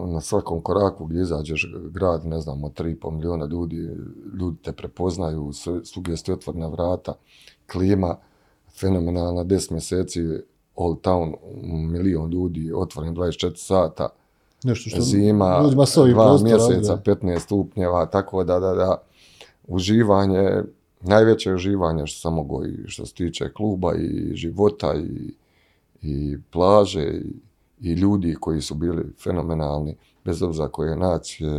[0.06, 3.76] na svakom koraku gdje izađeš grad, ne znam, od 3,5 miliona ljudi,
[4.40, 5.52] ljudi te prepoznaju,
[5.84, 7.14] svugdje ste otvorena vrata,
[7.72, 8.16] klima,
[8.80, 10.20] fenomenalna, 10 mjeseci,
[10.76, 11.34] Old Town,
[11.92, 14.08] milion ljudi, otvoren 24 sata,
[14.64, 17.02] Nešto što zima, ljudima dva mjeseca, odgleda.
[17.04, 19.02] 15 stupnjeva, tako da, da, da,
[19.66, 20.62] uživanje,
[21.02, 25.34] najveće uživanje što sam mogao i što se tiče kluba i života i,
[26.02, 27.32] i plaže i,
[27.88, 31.50] i ljudi koji su bili fenomenalni, bez obzira koje nacije,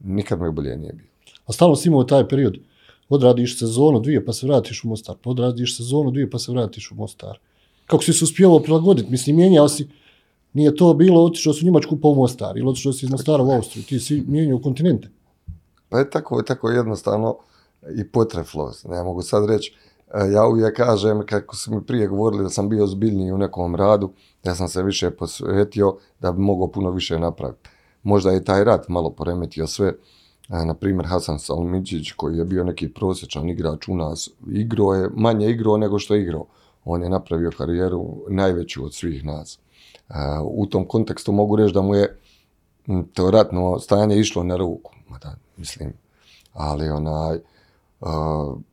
[0.00, 1.08] nikad mi bolje nije bilo.
[1.46, 2.58] A stalno si imao taj period.
[3.08, 5.16] Odradiš sezonu dvije pa se vratiš u Mostar.
[5.22, 7.38] Pa odradiš sezonu dvije pa se vratiš u Mostar.
[7.86, 9.10] Kako si se uspjevao prilagoditi?
[9.10, 9.88] Mislim, mijenjao si.
[10.52, 12.58] Nije to bilo, otišao si u Njemačku pa u Mostar.
[12.58, 13.84] Ili otišao si iz Mostara u Austriju.
[13.84, 15.10] Ti si mijenjao kontinente.
[15.88, 17.36] Pa je tako, tako jednostavno
[17.96, 18.72] i potreflo.
[18.88, 19.74] Ne mogu sad reći,
[20.14, 23.76] e, ja uvijek kažem, kako su mi prije govorili da sam bio zbiljniji u nekom
[23.76, 24.12] radu,
[24.44, 27.68] ja sam se više posvetio da bi mogao puno više napraviti.
[28.02, 29.88] Možda je taj rat malo poremetio sve.
[29.88, 35.08] E, na primjer, Hasan Salmidžić, koji je bio neki prosječan igrač u nas, igrao je,
[35.14, 36.46] manje igrao nego što je igrao.
[36.84, 39.58] On je napravio karijeru najveću od svih nas.
[40.08, 40.14] E,
[40.44, 42.18] u tom kontekstu mogu reći da mu je
[43.12, 44.92] to ratno stanje išlo na ruku.
[45.56, 45.92] Mislim,
[46.52, 47.38] ali onaj,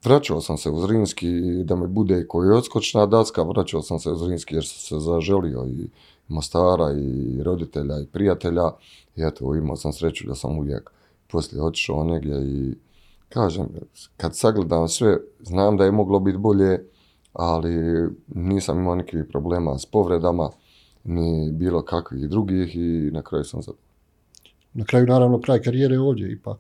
[0.04, 4.16] vraćao sam se u Zrinski da mi bude koji odskočna daska, vraćao sam se u
[4.16, 5.90] Zrinski jer sam se zaželio i
[6.28, 8.72] Mostara i roditelja i prijatelja
[9.16, 10.92] i eto imao sam sreću da sam uvijek
[11.32, 12.76] poslije otišao negdje i
[13.30, 13.68] kažem,
[14.18, 16.86] kad sagledam sve, znam da je moglo biti bolje,
[17.34, 17.74] ali
[18.28, 20.50] nisam imao nikakvih problema s povredama,
[21.04, 23.90] ni bilo kakvih drugih i na kraju sam zadovoljan.
[24.74, 26.58] Na kraju naravno kraj karijere ovdje ipak.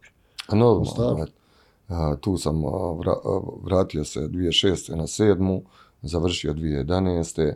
[0.51, 1.25] Normalno,
[2.21, 2.63] tu sam
[3.63, 4.95] vratio se 2006.
[4.95, 5.61] na sedmu,
[6.01, 7.53] završio 2011.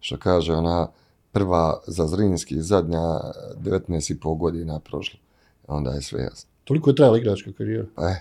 [0.00, 0.88] Što kaže ona
[1.32, 5.20] prva za Zrinski, zadnja 19,5 godina prošla.
[5.68, 6.50] Onda je sve jasno.
[6.64, 7.86] Toliko je trajala igračka karijera?
[7.94, 8.20] Pa je.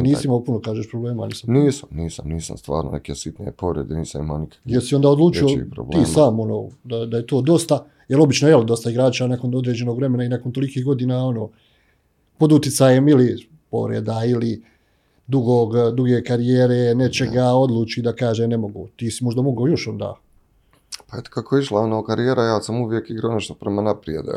[0.00, 1.26] I nisi imao puno, kažeš, problema?
[1.26, 5.46] Nisam, nisam, nisam, nisam stvarno neke sitne povrede, nisam imao nikakve Jesi onda odlučio
[5.92, 9.96] ti sam, ono, da, da je to dosta, jer obično je dosta igrača nakon određenog
[9.96, 11.50] vremena i nakon tolikih godina, ono,
[12.38, 14.62] pod utjecajem ili povreda ili
[15.26, 18.88] dugog, duge karijere, nečega odluči da kaže ne mogu.
[18.96, 20.14] Ti si možda mogao još onda.
[21.10, 24.28] Pa eto kako je išla ono karijera, ja sam uvijek igrao nešto prema naprijed.
[24.28, 24.32] E,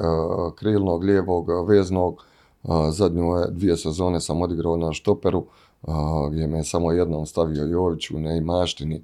[0.55, 2.23] krilnog, lijevog, veznog.
[2.63, 5.91] E, zadnju dvije sezone sam odigrao na štoperu, e,
[6.31, 9.03] gdje me samo jednom stavio Jović u neimaštini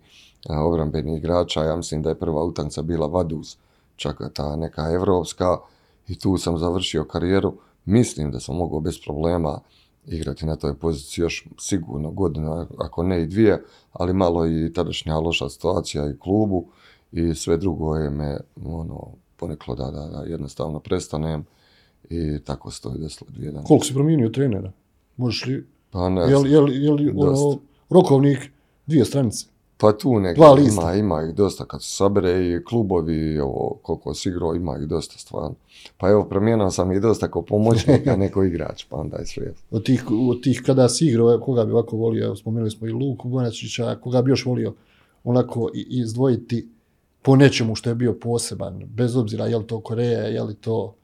[0.49, 1.63] obrambeni igrača.
[1.63, 3.55] Ja mislim da je prva utakmica bila Vaduz,
[3.95, 5.57] čak ta neka evropska.
[6.07, 7.53] I tu sam završio karijeru.
[7.86, 9.59] Mislim da sam mogao bez problema
[10.08, 15.18] igrati na toj poziciji još sigurno godinu, ako ne i dvije, ali malo i tadašnja
[15.18, 16.66] loša situacija i klubu
[17.12, 21.45] i sve drugo je me ono, poneklo da, da, da jednostavno prestanem
[22.10, 23.64] i tako stoji desilo dvije dana.
[23.64, 24.72] Koliko si promijenio trenera?
[25.18, 25.68] Možeš li...
[25.91, 28.51] Pa ne, je li, je li, je li ono, rokovnik
[28.86, 29.45] dvije stranice?
[29.84, 34.29] Pa tu negdje ima, ima ih dosta kad se sabere i klubovi, ovo, koliko si
[34.29, 35.55] igrao, ima ih dosta stvarno.
[35.97, 39.53] Pa evo, promijenio sam i dosta kao pomoćnik, a neko igrač, pa onda je sve.
[39.71, 43.29] Od tih, od tih kada si igrao, koga bi ovako volio, spomenuli smo i Luku
[43.29, 44.73] Bonačića, koga bi još volio
[45.23, 46.69] onako izdvojiti
[47.21, 50.95] po nečemu što je bio poseban, bez obzira je li to Koreja, je li to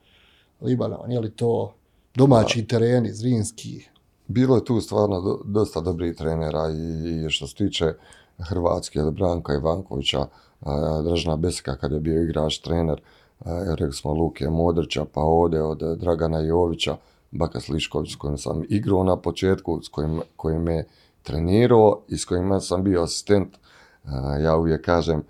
[0.61, 1.73] Libanon, je li to
[2.15, 3.83] domaći tereni, Zrinski.
[4.27, 7.93] Bilo je tu stvarno dosta dobrih trenera i što se tiče
[8.39, 10.25] Hrvatske, od Branka Ivankovića,
[11.03, 13.01] Dražna Besika kad je bio igrač, trener,
[13.45, 16.95] rekli smo Luke Modrića, pa ovdje od Dragana Jovića,
[17.31, 20.83] Baka Slišković s kojim sam igrao na početku, s kojim, kojim me
[21.23, 23.57] trenirao i s kojim sam bio asistent.
[24.43, 25.23] Ja uvijek kažem,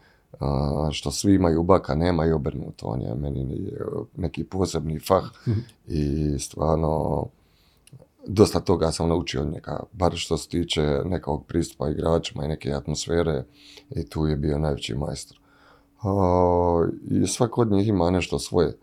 [0.92, 2.86] što svi imaju baka, nema i obrnuto.
[2.86, 3.72] On je meni
[4.16, 5.24] neki posebni fah
[5.88, 7.26] i stvarno
[8.28, 12.74] dosta toga sam naučio od njega, bar što se tiče nekog pristupa igračima i neke
[12.74, 13.44] atmosfere
[13.96, 15.40] i tu je bio najveći majstor.
[17.10, 18.78] I svak od njih ima nešto svoje.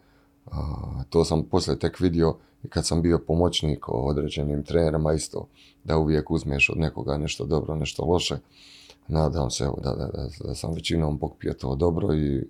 [1.10, 2.36] to sam poslije tek vidio
[2.68, 5.48] kad sam bio pomoćnik o određenim trenerima isto,
[5.84, 8.36] da uvijek uzmeš od nekoga nešto dobro, nešto loše.
[9.08, 12.44] Nadam se da, da, da, sam većinom pokpio to dobro i...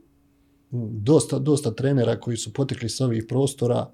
[0.91, 3.91] Dosta, dosta trenera koji su potekli s ovih prostora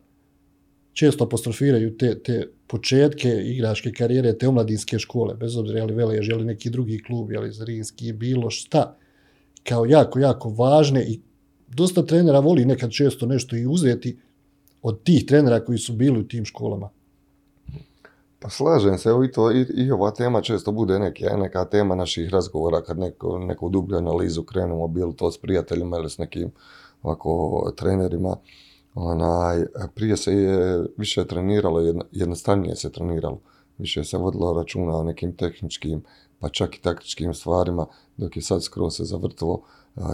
[0.92, 6.28] često apostrofiraju te, te početke igračke karijere, te omladinske škole, bez obzira je li Velež,
[6.28, 8.96] je li neki drugi klub, je li Zrinski, bilo šta,
[9.64, 11.20] kao jako, jako važne i
[11.68, 14.18] dosta trenera voli nekad često nešto i uzeti
[14.82, 16.90] od tih trenera koji su bili u tim školama.
[18.38, 21.94] Pa slažem se, evo i, to, i, i ova tema često bude neka, neka tema
[21.94, 26.50] naših razgovora kad neko, neku dublju analizu krenemo, bilo to s prijateljima ili s nekim
[27.02, 28.36] ovako trenerima
[28.94, 29.64] onaj,
[29.94, 31.80] prije se je više treniralo,
[32.10, 33.40] jednostavnije se treniralo.
[33.78, 36.02] Više se vodilo računa o nekim tehničkim,
[36.38, 37.86] pa čak i taktičkim stvarima,
[38.16, 39.62] dok je sad skoro se zavrtilo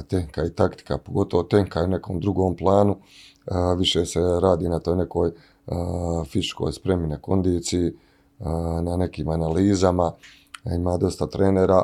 [0.09, 2.97] tenka i taktika, pogotovo tenka u nekom drugom planu,
[3.79, 5.33] više se radi na toj nekoj
[6.33, 7.93] fizičkoj spremi na kondiciji,
[8.83, 10.13] na nekim analizama,
[10.75, 11.83] ima dosta trenera,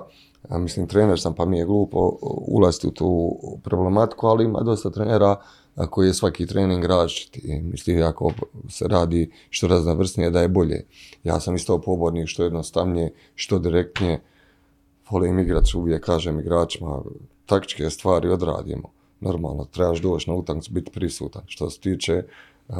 [0.51, 5.36] mislim trener sam pa mi je glupo ulaziti u tu problematiku, ali ima dosta trenera
[5.74, 8.32] ako je svaki trening različit i misli ako
[8.68, 10.86] se radi što raznovrsnije da je bolje.
[11.24, 14.20] Ja sam isto pobornik što jednostavnije, što direktnije.
[15.10, 17.02] Volim igrati, uvijek kažem igračima,
[17.46, 18.90] taktičke stvari odradimo.
[19.20, 21.42] Normalno, trebaš doći na utakmicu, biti prisutan.
[21.46, 22.22] Što se tiče
[22.68, 22.76] uh,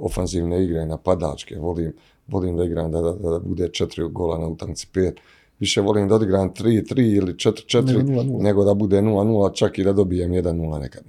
[0.00, 1.92] ofanzivne igre, napadačke, volim
[2.28, 5.20] volim da igram da, da, da bude četiri gola na utakmici pet.
[5.58, 8.42] Više volim da odigram 3-3 ili 4-4 Nego 0:0.
[8.42, 11.02] nego da bude 0-0, čak i da dobijem 1-0 nekad.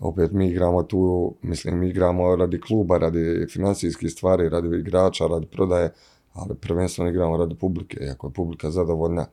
[0.00, 5.46] Opet mi igramo tu, mislim, mi igramo radi kluba, radi financijskih stvari, radi igrača, radi
[5.46, 5.92] prodaje,
[6.32, 8.04] ali prvenstveno igramo radi publike.
[8.04, 9.26] I ako je publika zadovoljna,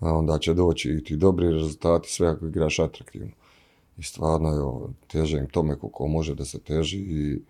[0.00, 3.32] onda će doći i ti dobri rezultati, sve ako igraš atraktivno.
[3.98, 7.40] I stvarno, evo, težim tome koliko može da se teži i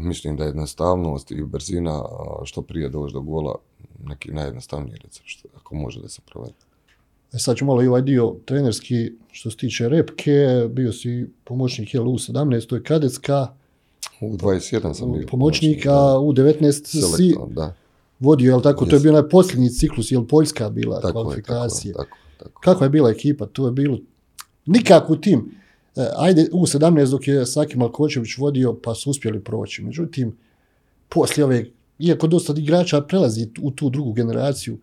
[0.00, 2.02] mislim da je jednostavnost i brzina
[2.44, 3.54] što prije doći do gola
[4.04, 6.63] neki najjednostavniji recept, ako može da se provede.
[7.34, 8.94] E sad ću malo i ovaj dio trenerski,
[9.32, 12.66] što se tiče repke, bio si pomoćnik jel, u 17.
[12.66, 13.46] to je kadetska,
[14.20, 15.26] U 21 sam bio.
[15.26, 17.74] pomoćnik, a u 19 si Selektor, da.
[18.20, 19.02] vodio, jel tako, to je Jest.
[19.02, 21.94] bio onaj posljednji ciklus, jel Poljska bila Tako je, tako je, kvalifikacije.
[21.94, 22.60] tako, tako.
[22.60, 23.46] Kakva je bila ekipa?
[23.46, 23.98] To je bilo
[24.66, 25.50] nikako u tim.
[25.96, 29.82] e, Ajde, u 17 dok je Saki Malkočević vodio, pa su uspjeli proći.
[29.82, 30.36] Međutim,
[31.08, 31.64] poslije ove,
[31.98, 34.78] iako dosta igrača prelazi u tu drugu generaciju,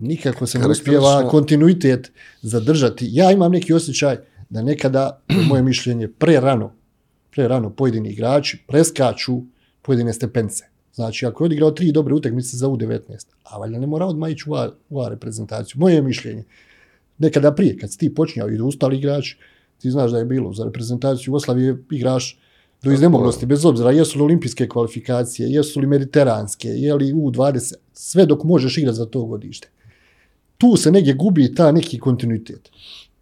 [0.00, 2.12] nikako se ne uspjeva kontinuitet
[2.42, 3.08] zadržati.
[3.10, 4.16] Ja imam neki osjećaj
[4.50, 6.72] da nekada, moje mišljenje, pre rano,
[7.30, 9.40] pre rano pojedini igrači preskaču
[9.82, 10.64] pojedine stepence.
[10.94, 14.50] Znači, ako je odigrao tri dobre utakmice za U19, a valjda ne mora odmah ići
[14.50, 15.80] u A, u A reprezentaciju.
[15.80, 16.44] Moje mišljenje.
[17.18, 19.38] Nekada prije, kad si ti počinjao i ostali igrači,
[19.78, 22.38] ti znaš da je bilo za reprezentaciju Jugoslavije igraš
[22.82, 28.26] do iznemoglosti, bez obzira jesu li olimpijske kvalifikacije, jesu li mediteranske, je li U20, sve
[28.26, 29.68] dok možeš igrati za to godište.
[30.58, 32.70] Tu se negdje gubi ta neki kontinuitet.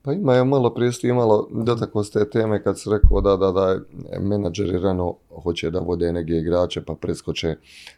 [0.03, 3.37] Pa ima je malo prije ste imalo dotaklo s te teme kad se rekao da,
[3.37, 3.81] da, da
[4.21, 7.57] menadžeri rano hoće da vode neke igrače pa preskoče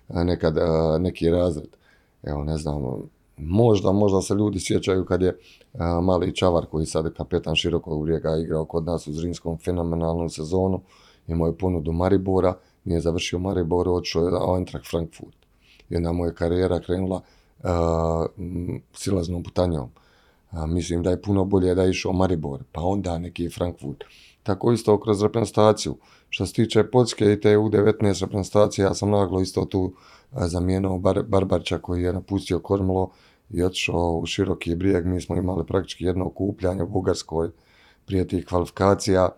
[0.08, 1.68] a, nekad a, neki razred.
[2.22, 2.82] Evo ne znam,
[3.36, 5.36] možda, možda se ljudi sjećaju kad je
[5.78, 10.28] a, mali Čavar koji sad je kapetan širokog brijega igrao kod nas u Zrinskom fenomenalnu
[10.28, 10.80] sezonu,
[11.28, 15.36] imao je ponudu Maribora, nije završio Maribor, otišao je Eintracht Frankfurt.
[15.90, 17.22] I onda mu je karijera krenula
[18.94, 19.90] silaznom putanjom.
[20.50, 24.04] A, mislim da je puno bolje da je išao Maribor, pa onda neki Frankfurt.
[24.42, 25.96] Tako isto kroz reprezentaciju.
[26.28, 29.92] Što se tiče Poljske i te U19 reprezentacije, ja sam naglo isto tu
[30.32, 33.10] a, zamijenio Bar Barbarča koji je napustio Kormilo
[33.50, 35.06] i otišao u široki brijeg.
[35.06, 37.50] Mi smo imali praktički jedno okupljanje u Bugarskoj
[38.06, 39.28] prije tih kvalifikacija.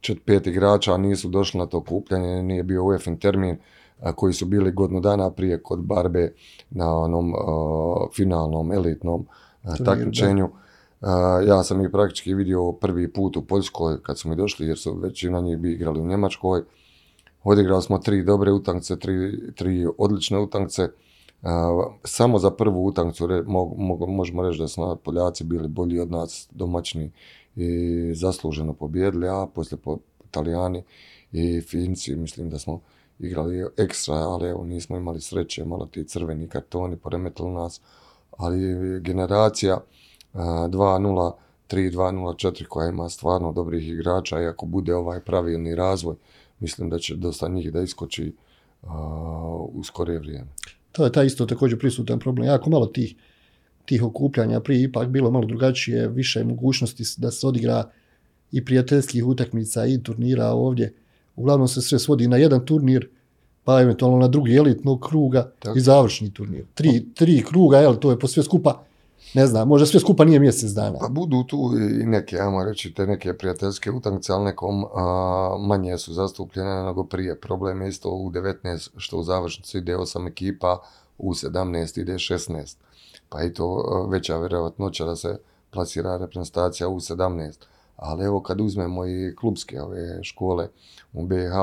[0.00, 3.58] Čet pet igrača nisu došli na to okupljanje, nije bio UEFA termin
[4.14, 6.32] koji su bili godinu dana prije kod Barbe
[6.70, 7.34] na onom
[8.16, 9.26] finalnom elitnom
[9.62, 10.48] Turniru, takmičenju.
[11.00, 14.78] A, ja sam ih praktički vidio prvi put u Poljskoj kad smo i došli jer
[14.78, 16.62] su većina njih bi igrali u Njemačkoj.
[17.44, 20.88] Odigrali smo tri dobre utakmice, tri, tri odlične utakmice.
[21.42, 26.00] A, samo za prvu utakmicu re, mo, mo, možemo reći da su Poljaci bili bolji
[26.00, 27.12] od nas domaćini
[27.56, 27.70] i
[28.14, 30.82] zasluženo pobjedili, a poslije po, Italijani
[31.32, 32.80] i Finci mislim da smo
[33.20, 37.80] igrali ekstra, ali evo nismo imali sreće, malo ti crveni kartoni poremetili nas,
[38.36, 39.80] ali generacija
[40.32, 41.32] a, 2-0,
[41.70, 46.16] 3-2-0, 4 koja ima stvarno dobrih igrača i ako bude ovaj pravilni razvoj,
[46.60, 48.32] mislim da će dosta njih da iskoči
[49.72, 50.48] u skorije vrijeme.
[50.92, 52.46] To je taj isto također prisutan problem.
[52.46, 53.14] Jako malo tih,
[53.84, 57.90] tih okupljanja, prije ipak bilo malo drugačije, više mogućnosti da se odigra
[58.52, 60.94] i prijateljskih utakmica i turnira ovdje.
[61.40, 63.08] Uglavnom se sve svodi na jedan turnir,
[63.64, 65.78] pa eventualno na drugi elitnog kruga Tako.
[65.78, 66.64] i završni turnir.
[66.74, 68.82] Tri, tri kruga, jel, to je po sve skupa,
[69.34, 70.98] ne znam, možda sve skupa nije mjesec dana.
[70.98, 71.72] Pa budu tu
[72.02, 77.04] i neke, ajmo reći, te neke prijateljske utakmice, ali nekom a, manje su zastupljene nego
[77.04, 77.40] prije.
[77.40, 80.78] Problem je isto u 19, što u završnicu ide 8 ekipa,
[81.18, 82.76] u 17 ide 16.
[83.28, 85.38] Pa i to veća vjerojatnoća da se
[85.70, 87.52] plasira reprezentacija u 17.
[88.00, 90.68] Ali evo kad uzmemo i klubske ove škole
[91.12, 91.54] u BiH,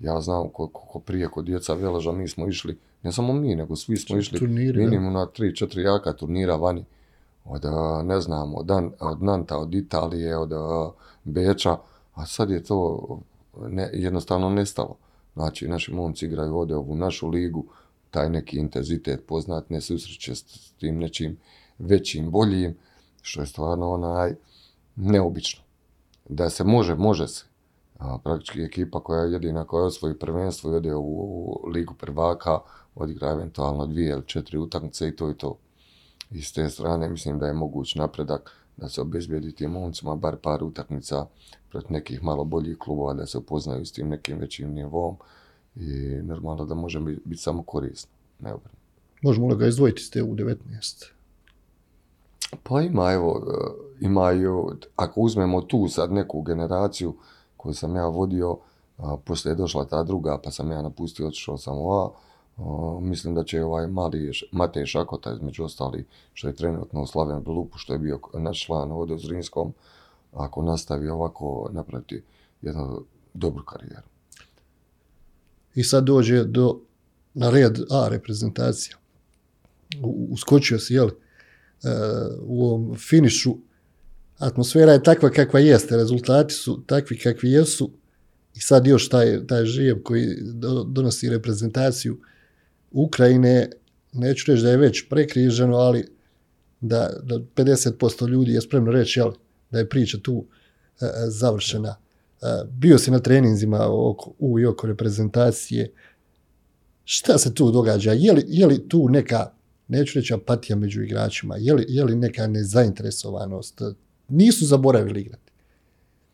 [0.00, 3.96] ja znam koliko prije kod djeca Veleža mi smo išli, ne samo mi, nego svi
[3.96, 6.84] smo išli Turniri, minimum na 3-4 jaka turnira vani
[7.44, 7.62] od,
[8.04, 10.52] ne znam, od, Dan, od Nanta, od Italije, od
[11.24, 11.76] Beča,
[12.14, 13.00] a sad je to
[13.68, 14.96] ne, jednostavno nestalo.
[15.34, 17.64] Znači, naši momci igraju ovdje ovu našu ligu,
[18.10, 21.36] taj neki intenzitet poznat, ne susreće s s tim nečim
[21.78, 22.76] većim, boljim,
[23.22, 24.34] što je stvarno onaj
[24.96, 25.61] neobično.
[26.28, 27.44] Da se može, može se.
[27.98, 32.58] A, praktički ekipa koja je jedina koja osvoji prvenstvo i ode u, u ligu prvaka,
[32.94, 35.58] odigra eventualno dvije ili četiri utakmice i to i to.
[36.30, 40.36] I s te strane mislim da je moguć napredak da se obezbijedi tim momcima bar
[40.36, 41.26] par utakmica
[41.70, 45.16] protiv nekih malo boljih klubova da se upoznaju s tim nekim većim nivom
[45.76, 45.88] i
[46.22, 48.10] normalno da može biti, samo korisno.
[48.40, 48.54] Ne.
[49.22, 51.12] Možemo li ga izdvojiti s te u 19?
[52.62, 57.14] Pa ima, evo, e, imaju, ako uzmemo tu sad neku generaciju
[57.56, 58.58] koju sam ja vodio,
[58.98, 62.08] a, poslije je došla ta druga, pa sam ja napustio, otišao sam u A,
[63.00, 67.78] mislim da će ovaj mali Matej Šakota, između ostali, što je trenutno u Slaven Lupu,
[67.78, 69.72] što je bio naš član ovdje u Zrinskom,
[70.32, 72.22] ako nastavi ovako napraviti
[72.62, 74.06] jednu dobru karijeru.
[75.74, 76.80] I sad dođe do,
[77.34, 78.96] na red A reprezentacija.
[80.30, 81.10] Uskočio si, jel,
[82.40, 83.56] u ovom finišu.
[84.38, 87.90] Atmosfera je takva kakva jeste, rezultati su takvi kakvi jesu.
[88.54, 90.26] I sad još taj, taj živ koji
[90.86, 92.18] donosi reprezentaciju
[92.90, 93.70] Ukrajine,
[94.12, 96.08] neću reći da je već prekriženo, ali
[96.80, 99.32] da, da 50% ljudi je spremno reći jel,
[99.70, 100.44] da je priča tu
[101.00, 101.88] e, završena.
[102.42, 105.92] E, bio si na treninzima oko, u i oko reprezentacije.
[107.04, 108.12] Šta se tu događa?
[108.12, 109.52] Je li, je li tu neka,
[109.92, 113.82] neću reći apatija među igračima, je li, je li neka nezainteresovanost?
[114.28, 115.52] Nisu zaboravili igrati.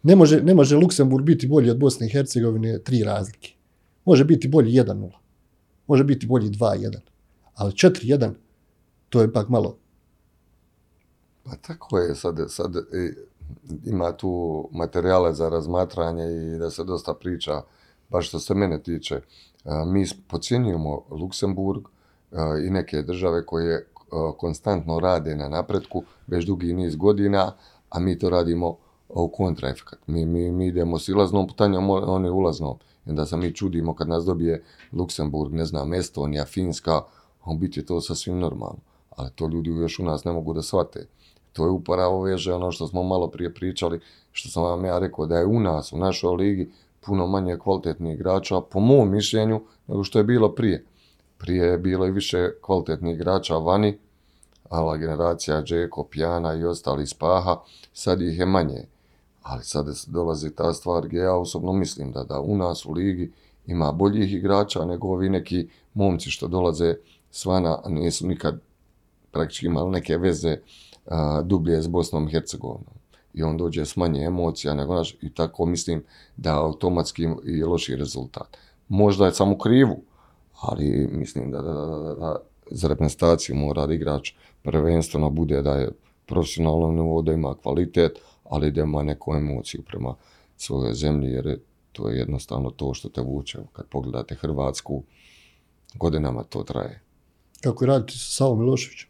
[0.02, 3.52] Ne može, ne može Luksemburg biti bolji od Bosne i Hercegovine tri razlike.
[4.04, 5.10] Može biti bolji 1-0.
[5.86, 6.98] Može biti bolji 2-1.
[7.54, 8.30] Ali 4-1,
[9.08, 9.78] to je pak malo.
[11.42, 12.72] Pa tako je, sad, sad
[13.84, 17.62] ima tu materijale za razmatranje i da se dosta priča,
[18.08, 19.20] baš što se mene tiče.
[19.86, 21.82] Mi pocijenjujemo Luksemburg
[22.66, 23.86] i neke države koje
[24.36, 27.52] konstantno rade na napretku već dugi niz godina,
[27.90, 28.76] a mi to radimo
[29.08, 29.98] u kontraefekat.
[30.06, 32.78] Mi, mi, mi idemo silaznom putanjom, oni ulaznom.
[33.06, 37.02] I onda se mi čudimo kad nas dobije Luksemburg, ne znam, Estonija, Finska,
[37.44, 38.78] on biti to sasvim normalno.
[39.16, 41.06] Ali to ljudi još u nas ne mogu da shvate.
[41.52, 44.00] To je upravo veže ono što smo malo prije pričali,
[44.32, 46.70] što sam vam ja rekao, da je u nas, u našoj ligi,
[47.00, 50.84] puno manje kvalitetnih igrača, po mom mišljenju, nego što je bilo prije.
[51.38, 53.98] Prije je bilo i više kvalitetnih igrača vani,
[54.68, 57.56] ala generacija Džeko, Pjana i ostali Spaha,
[57.92, 58.84] sad ih je manje.
[59.42, 63.32] Ali sad dolazi ta stvar gdje ja osobno mislim da, da u nas u ligi
[63.66, 66.94] ima boljih igrača nego ovi neki momci što dolaze
[67.30, 68.60] svana, nisu nikad
[69.30, 70.56] praktički imali neke veze
[71.06, 72.94] a, dublje s Bosnom i Hercegovinom.
[73.34, 76.04] I on dođe s manje emocija nego naš, i tako mislim
[76.36, 78.56] da automatski je loši rezultat.
[78.88, 80.02] Možda je samo krivu,
[80.60, 82.36] ali mislim da, da, da, da
[82.70, 84.32] za reprezentaciju mora da igrač
[84.62, 85.90] prvenstveno bude da je
[86.26, 90.14] profesionalno nivo, da ima kvalitet, ali da ima neku emociju prema
[90.56, 91.58] svojoj zemlji, jer
[91.92, 93.58] to je jednostavno to što te vuče.
[93.72, 95.02] Kad pogledate Hrvatsku,
[95.94, 97.02] godinama to traje.
[97.60, 99.08] Kako raditi sa Savom Miloševićem?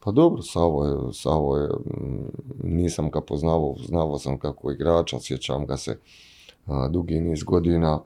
[0.00, 1.68] Pa dobro, Savo je, Savo je,
[2.62, 5.98] nisam ga poznavao, znao sam kako igrača, sjećam ga se
[6.66, 8.00] a, dugi niz godina,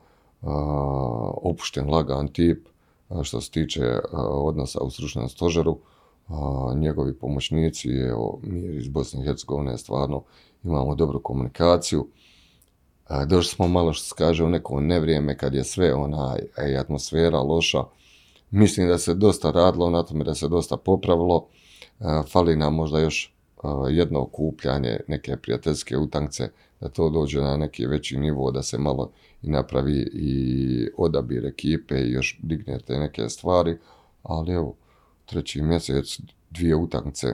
[1.41, 2.67] opušten, lagan tip,
[3.23, 3.99] što se tiče
[4.31, 5.77] odnosa u stručnom stožeru,
[6.75, 10.23] njegovi pomoćnici, evo, mi iz Bosne i Hercegovine stvarno
[10.63, 12.07] imamo dobru komunikaciju.
[13.27, 16.35] Došli smo malo što se kaže u neko nevrijeme kad je sve ona
[16.71, 17.83] i atmosfera loša.
[18.51, 21.47] Mislim da se dosta radilo na tome, da se dosta popravilo.
[22.31, 23.35] Fali nam možda još
[23.89, 29.11] jedno okupljanje, neke prijateljske utankce, da to dođe na neki veći nivo, da se malo
[29.41, 33.77] i napravi i odabir ekipe i još dignete neke stvari.
[34.23, 34.75] Ali evo,
[35.25, 36.19] treći mjesec,
[36.49, 37.27] dvije utakmice,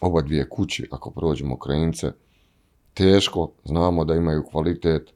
[0.00, 2.12] oba dvije kući, ako prođemo Ukrajince,
[2.94, 5.10] teško, znamo da imaju kvalitet,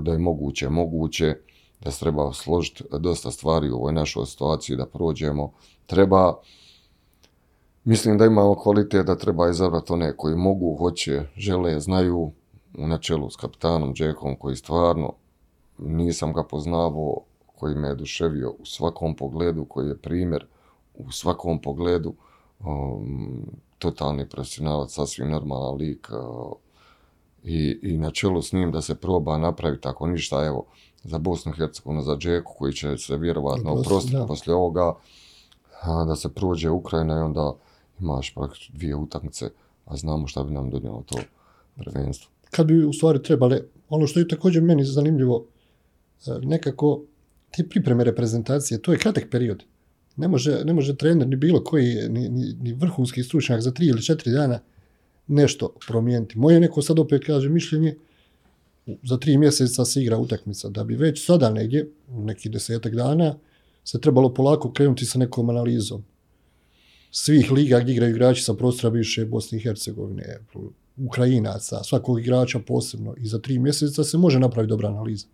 [0.00, 1.34] da je moguće, moguće,
[1.80, 5.52] da se treba složiti dosta stvari u ovoj našoj situaciji, da prođemo.
[5.86, 6.34] Treba,
[7.84, 12.32] mislim da imamo kvalitet, da treba izabrati one koji mogu, hoće, žele, znaju,
[12.76, 15.12] u načelu s kapitanom Jackom, koji stvarno
[15.78, 17.16] nisam ga poznavao,
[17.46, 20.46] koji me je duševio u svakom pogledu, koji je primjer
[20.94, 22.14] u svakom pogledu,
[22.60, 23.46] um,
[23.78, 26.52] totalni profesionalac, sasvim normalan lik uh,
[27.42, 30.64] i, i na čelu s njim da se proba napraviti tako ništa, evo,
[31.04, 34.94] za Bosnu i Hercegovinu, za Džeku koji će se vjerovatno oprostiti poslije ovoga,
[35.82, 37.52] a, da se prođe Ukrajina i onda
[38.00, 39.50] imaš praktično dvije utakmice,
[39.84, 41.18] a znamo šta bi nam donijelo to
[41.76, 42.35] prvenstvo.
[42.50, 45.46] Kad bi u stvari trebali, ono što je također meni zanimljivo,
[46.26, 47.04] e, nekako
[47.56, 49.62] te pripreme reprezentacije, to je kratak period.
[50.16, 53.86] Ne može, ne može trener ni bilo koji, ni, ni, ni vrhunski stručnjak za tri
[53.86, 54.60] ili četiri dana
[55.26, 56.38] nešto promijeniti.
[56.38, 57.96] Moje neko sad opet kaže mišljenje,
[59.02, 63.34] za tri mjeseca se igra utakmica, da bi već sada negdje, neki desetak dana,
[63.84, 66.04] se trebalo polako krenuti sa nekom analizom
[67.10, 70.38] svih liga gdje igraju igrači sa prostora bivše Bosne i Hercegovine,
[70.96, 73.14] Ukrajinaca, svakog igrača posebno.
[73.16, 75.26] I za tri mjeseca se može napraviti dobra analiza.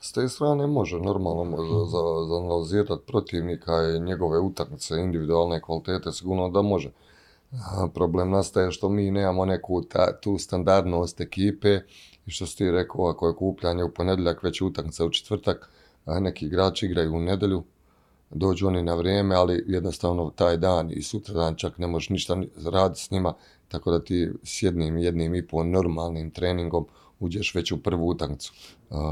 [0.00, 6.12] S te strane može normalno može za, za analizirati protivnika i njegove utakmice, individualne kvalitete,
[6.12, 6.90] sigurno da može.
[7.94, 11.80] Problem nastaje što mi nemamo neku ta, tu standardnost ekipe
[12.26, 15.70] i što si ti rekao, ako je kupljanje u ponedljak, već utakmica u četvrtak,
[16.04, 17.62] a neki igrači igraju u nedjelju,
[18.30, 22.42] dođu oni na vrijeme, ali jednostavno taj dan i sutra dan čak ne možeš ništa
[22.64, 23.34] raditi s njima,
[23.68, 26.86] tako da ti s jednim, jednim i po normalnim treningom
[27.20, 28.52] uđeš već u prvu utakmicu.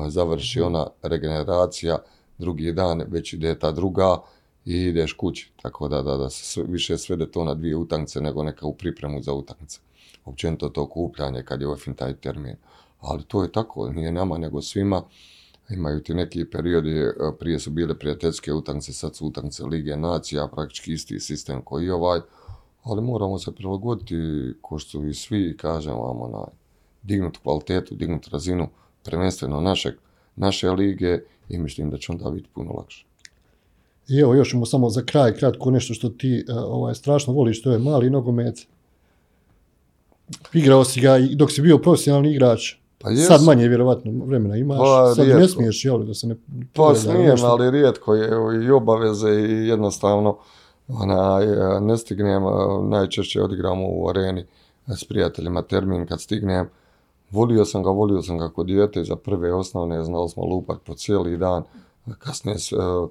[0.09, 1.99] Završi ona regeneracija,
[2.39, 4.17] drugi dan već ide ta druga
[4.65, 5.51] i ideš kući.
[5.63, 9.23] Tako da, da, da se više svede to na dvije utakmice nego neka u pripremu
[9.23, 9.81] za utakmice.
[10.25, 12.57] Općenito to kupljanje kad je ovaj taj termin.
[13.01, 15.03] Ali to je tako, nije nama nego svima.
[15.71, 20.49] Imaju ti neki periodi, e, prije su bile prijateljske utakmice, sad su utakmice Lige nacija,
[20.49, 22.21] praktički isti sistem koji i ovaj,
[22.87, 24.15] ali moramo se prilagoditi,
[24.61, 26.51] ko što i svi, kažem vam, onaj,
[27.03, 28.69] dignut kvalitetu, dignut razinu,
[29.05, 29.95] prvenstveno našeg,
[30.37, 31.19] naše lige
[31.49, 33.07] i mislim da će onda biti puno lakše.
[34.09, 37.63] I evo još imamo samo za kraj kratko nešto što ti e, ovaj, strašno voliš,
[37.63, 38.67] to je mali nogomet.
[40.53, 42.75] Igrao si ga dok si bio profesionalni igrač.
[42.99, 45.41] Pa Sad manje vjerovatno vremena imaš, pa, sad rijetko.
[45.41, 46.37] ne smiješ, jel, da se ne...
[46.73, 48.31] Pa smijem, ali rijetko je
[48.67, 50.39] i obaveze i jednostavno
[50.89, 51.41] ona,
[51.81, 52.43] ne stignem,
[52.89, 54.45] najčešće odigramo u areni
[54.89, 56.69] s prijateljima termin kad stignem.
[57.31, 60.95] Volio sam ga, volio sam ga kod dijete za prve osnovne, znali smo lupat po
[60.95, 61.63] cijeli dan.
[62.19, 62.57] Kasnije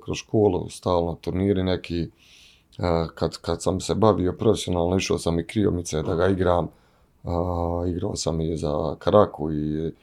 [0.03, 2.09] kroz školu, stalno turniri neki.
[3.15, 6.67] Kad, kad sam se bavio profesionalno, išao sam i kriomice da ga igram
[7.88, 9.93] igrao sam i za Karaku i,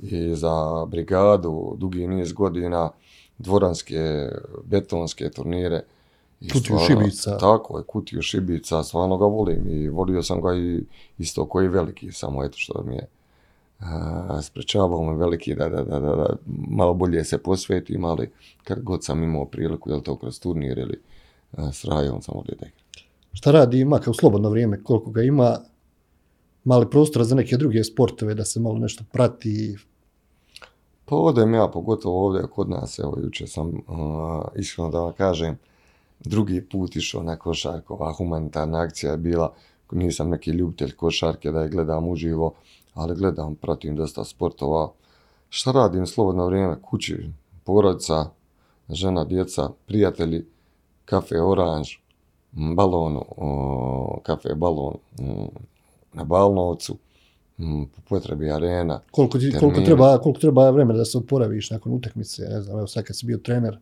[0.00, 2.90] i za brigadu, dugi niz godina,
[3.38, 4.28] dvoranske,
[4.64, 5.82] betonske turnire.
[6.52, 7.38] Kutiju Šibica.
[7.38, 10.84] Tako je, kutiju Šibica, stvarno ga volim i volio sam ga i
[11.18, 13.08] isto koji veliki, samo eto što mi je
[14.42, 16.36] sprečavao me veliki da, da, da, da,
[16.68, 18.30] malo bolje se posvetim, ali
[18.64, 21.00] kad god sam imao priliku, je li to kroz turnir ili
[21.72, 22.66] s Rajom, sam volio da.
[23.32, 25.58] Šta radi ima kao slobodno vrijeme, koliko ga ima,
[26.64, 29.76] mali prostora za neke druge sportove, da se malo nešto prati?
[31.04, 35.58] Pa odem ja, pogotovo ovdje kod nas, evo jučer sam, uh, iskreno da vam kažem,
[36.24, 39.54] drugi put išao na košarku, ova humanitarna akcija je bila,
[39.92, 42.54] nisam neki ljubitelj košarke da je gledam uživo,
[42.94, 44.92] ali gledam, pratim dosta sportova.
[45.48, 46.76] Šta radim slobodno vrijeme?
[46.82, 47.30] Kući,
[47.64, 48.24] porodica,
[48.88, 50.46] žena, djeca, prijatelji,
[51.04, 51.88] kafe Oranž,
[52.52, 53.20] balon,
[54.22, 54.94] kafe balon,
[56.12, 56.96] na Balnovcu,
[57.94, 59.00] po potrebi arena.
[59.10, 62.86] Koliko, ti, koliko, treba, koliko treba vremena da se oporaviš nakon utakmice, ne znam, evo
[62.86, 63.78] sad kad si bio trener.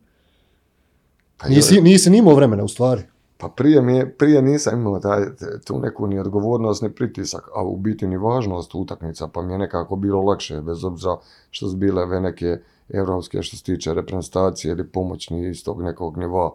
[1.41, 3.03] Pa nisi, nisi imao vremena u stvari.
[3.38, 5.24] Pa prije, mi prije nisam imao taj,
[5.64, 9.59] tu neku ni odgovornost, ni pritisak, a u biti ni važnost utakmica, pa mi je
[9.59, 11.16] nekako bilo lakše, bez obzira
[11.51, 16.16] što su bile ve neke evropske što se tiče reprezentacije ili pomoćni iz tog nekog
[16.16, 16.51] nivoa,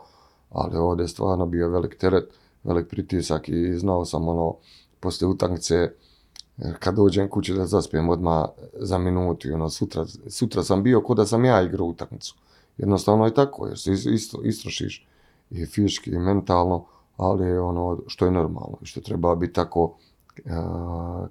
[0.49, 2.29] ali ovdje je stvarno bio velik teret,
[2.63, 4.55] velik pritisak i znao sam ono,
[4.99, 5.91] poslije utakmice,
[6.79, 11.25] kad dođem kući da zaspijem odmah za minutu, ono, sutra, sutra sam bio ko da
[11.25, 12.35] sam ja igrao utakmicu.
[12.77, 15.07] Jednostavno je tako, jer se isto, istrošiš
[15.49, 16.85] i fizički i mentalno,
[17.17, 19.95] ali ono što je normalno i što treba biti tako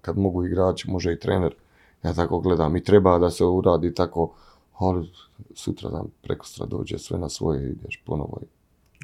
[0.00, 1.54] kad mogu igrači, može i trener.
[2.02, 4.30] Ja tako gledam i treba da se uradi tako,
[4.78, 5.10] ali
[5.54, 8.38] sutra dan prekostra dođe sve na svoje i ideš ponovo.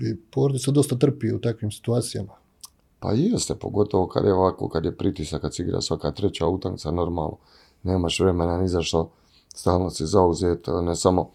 [0.00, 2.32] I porodica dosta trpi u takvim situacijama.
[3.00, 6.90] Pa jeste, pogotovo kad je ovako, kad je pritisak, kad se igra svaka treća utakmica,
[6.90, 7.36] normalno.
[7.82, 9.10] Nemaš vremena ni za što,
[9.54, 11.30] stalno si zauzet, ne samo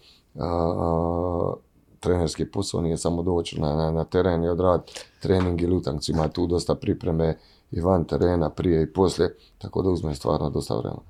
[2.00, 6.28] trenerski posao, nije samo doći na, na, na teren i odraditi trening ili utakmicu, ima
[6.28, 7.38] tu dosta pripreme
[7.70, 11.02] i van terena, prije i poslije, tako da uzme stvarno dosta vremena.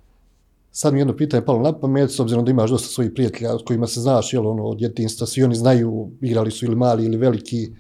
[0.71, 3.63] Sad mi jedno pitanje palo na pamet, s obzirom da imaš dosta svojih prijatelja s
[3.67, 7.17] kojima se znaš, jel, ono, od djetinstva, svi oni znaju, igrali su ili mali ili
[7.17, 7.71] veliki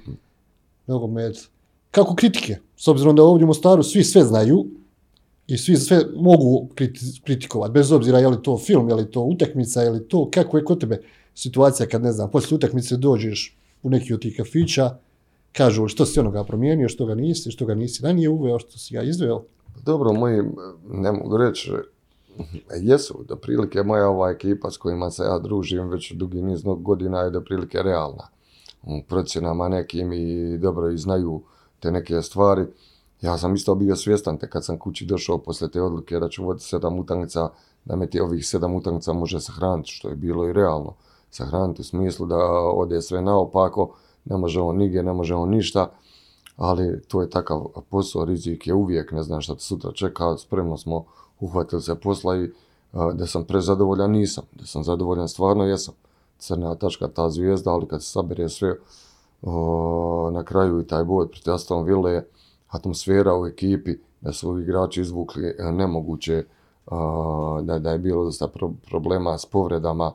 [0.86, 1.48] nogomet.
[1.90, 2.56] Kako kritike?
[2.76, 4.66] S obzirom da ovdje u Mostaru svi sve znaju
[5.46, 6.68] i svi sve mogu
[7.24, 10.56] kritikovati, bez obzira je li to film, je li to utakmica, je li to, kako
[10.56, 11.02] je kod tebe
[11.36, 14.96] situacija kad, ne znam, poslije utakmice dođeš u neki od tih kafića,
[15.52, 18.94] kažu što si onoga promijenio, što ga nisi, što ga nisi ranije uveo, što si
[18.94, 19.42] ga izveo.
[19.84, 20.42] Dobro, moji,
[20.88, 21.72] ne mogu reći,
[22.80, 27.20] jesu, da prilike moja ova ekipa s kojima se ja družim već dugi niz godina
[27.20, 28.28] je da prilike realna.
[28.82, 31.42] U procjenama nekim i dobro i znaju
[31.80, 32.64] te neke stvari.
[33.20, 36.44] Ja sam isto bio svjestan te kad sam kući došao posle te odluke da ću
[36.44, 37.48] voditi sedam utakmica,
[37.84, 40.94] da me ti ovih sedam utakmica može sahraniti, što je bilo i realno.
[41.30, 42.36] Sahraniti u smislu da
[42.74, 45.90] ode sve naopako, ne može on nigdje, ne može on ništa,
[46.56, 50.76] ali to je takav posao, rizik je uvijek, ne znam šta te sutra čeka, spremno
[50.76, 51.04] smo
[51.40, 52.50] uhvatili se posla i
[53.14, 55.94] da sam prezadovoljan nisam, da sam zadovoljan stvarno jesam.
[56.38, 58.76] Crna tačka ta zvijezda, ali kad se sabere sve
[60.32, 62.24] na kraju i taj boj protiv Aston Ville,
[62.68, 66.44] atmosfera u ekipi, da su igrači izvukli e, nemoguće,
[67.62, 68.48] da, da je bilo dosta
[68.88, 70.12] problema s povredama,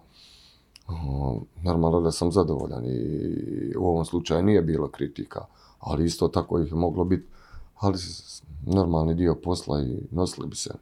[1.63, 5.45] normalno da sam zadovoljan i u ovom slučaju nije bilo kritika,
[5.79, 7.27] ali isto tako ih je moglo biti,
[7.79, 7.97] ali
[8.65, 10.73] normalni dio posla i nosili bi se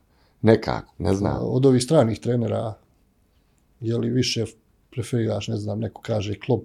[0.41, 1.37] nekako, ne znam.
[1.41, 2.73] Od ovih stranih trenera,
[3.79, 4.45] je li više
[4.91, 6.63] preferiraš, ne znam, neko kaže klop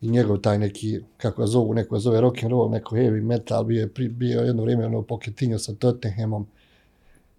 [0.00, 3.22] i njegov taj neki, kako ga zovu, neko ga zove rock and roll, neko heavy
[3.22, 6.46] metal, bio je bio jedno vrijeme ono Pochettino sa Tottenhamom.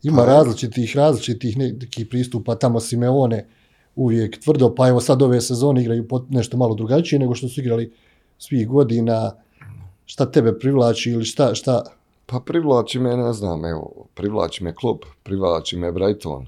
[0.03, 3.45] Ima pa, različitih, različitih nekih pristupa, tamo Simeone
[3.99, 7.93] uvijek tvrdo, pa evo sad ove sezone igraju nešto malo drugačije nego što su igrali
[8.37, 9.31] svih godina.
[10.05, 11.83] Šta tebe privlači ili šta, šta?
[12.25, 16.47] Pa privlači me, ne znam, evo, privlači me klub, privlači me Brighton.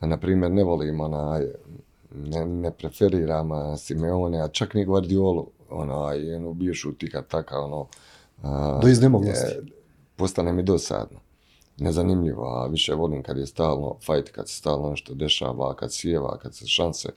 [0.00, 1.46] Na primjer, ne volim onaj,
[2.14, 7.86] ne, ne preferiram Simeone, a čak ni Guardiolu, onaj, jednu bivšu tika taka, ono...
[8.42, 9.72] A, Do iznemoglosti.
[10.16, 11.18] postane mi dosadno.
[11.78, 16.38] Nezanimljivo, a više volim kad je stalno fight, kad se stalno nešto dešava, kad sjeva,
[16.38, 17.08] kad se šanse.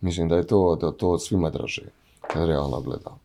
[0.00, 1.84] Mislim da je to, da to svima draže,
[2.20, 3.18] kad realno gledam.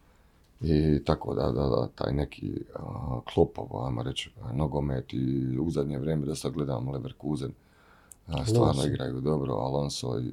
[0.61, 5.99] I tako da, da, da taj neki a, klopov, ajmo reći, nogomet i u zadnje
[5.99, 7.51] vrijeme da sad gledam Leverkusen,
[8.27, 10.31] a, stvarno igraju dobro, Alonso i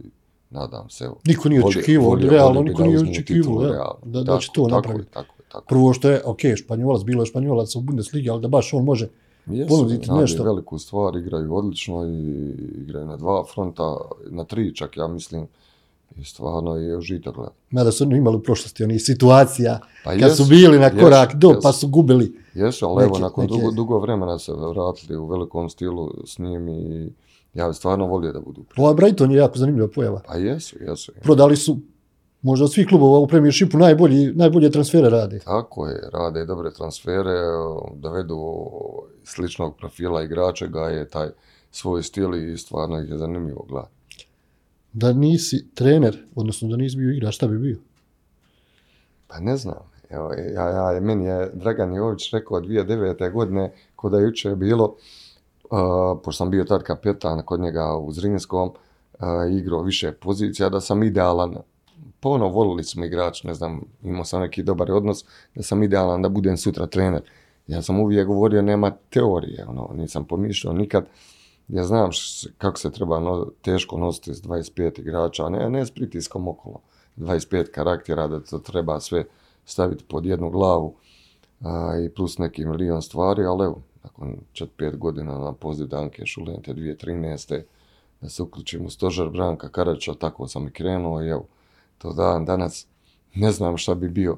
[0.51, 1.11] nadam se.
[1.27, 5.13] Niko nije očekivao, realno niko nije očekivao da, da, će to napraviti.
[5.13, 8.75] Tako, tako, Prvo što je, ok, Španjolac, bilo je Španjolac u Bundesligi, ali da baš
[8.75, 9.09] on može
[9.47, 10.45] Jesu, ponuditi nešto.
[10.45, 12.51] veliku stvar, igraju odlično i
[12.83, 13.97] igraju na dva fronta,
[14.31, 15.47] na tri čak, ja mislim.
[16.17, 17.57] I stvarno je užitak gledati.
[17.71, 21.73] Mada su imali u prošlosti oni situacija pa kad su bili na korak do, pa
[21.73, 22.39] su gubili.
[22.55, 27.13] Jesu, ali evo, nakon dugo, dugo vremena se vratili u velikom stilu s njim i
[27.55, 28.65] ja bih stvarno volio da budu.
[28.77, 30.23] Ova Brighton je jako zanimljiva pojava.
[30.27, 31.13] Pa jesu, jesu.
[31.23, 31.79] Prodali su
[32.43, 35.39] možda od svih klubova u Premiershipu najbolji, najbolje transfere rade.
[35.39, 37.39] Tako je, rade dobre transfere,
[37.95, 38.67] dovedu
[39.25, 41.29] sličnog profila igrača, ga je taj
[41.71, 44.27] svoj stil i stvarno ih je zanimljivo gledati.
[44.93, 47.79] Da nisi trener, odnosno da nisi bio igrač, šta bi bio?
[49.27, 49.91] Pa ne znam.
[50.11, 53.33] Evo, ja, ja, meni je Dragan Jović rekao 2009.
[53.33, 58.69] godine, kod je juče bilo, uh, pošto sam bio tad kapetan kod njega u Zrinskom,
[58.69, 61.57] uh, igrao više pozicija, da sam idealan,
[62.21, 66.29] pono volili smo igrač, ne znam, imao sam neki dobar odnos, da sam idealan da
[66.29, 67.23] budem sutra trener.
[67.67, 71.07] Ja sam uvijek govorio, nema teorije, ono, nisam pomišljao nikad,
[71.69, 72.11] ja znam
[72.59, 76.81] kako se treba no, teško nositi s 25 igrača, ne, ne s pritiskom okolo,
[77.17, 79.25] 25 karaktera, da to treba sve
[79.65, 80.95] staviti pod jednu glavu
[81.61, 86.75] a, i plus neki milion stvari, ali evo, nakon 4-5 godina na poziv Danke Šulente
[86.75, 87.63] 2013.
[88.21, 91.47] da se uključim u stožar Branka Karača, tako sam i krenuo i evo,
[92.01, 92.87] to dan danas
[93.35, 94.37] ne znam šta bi bio.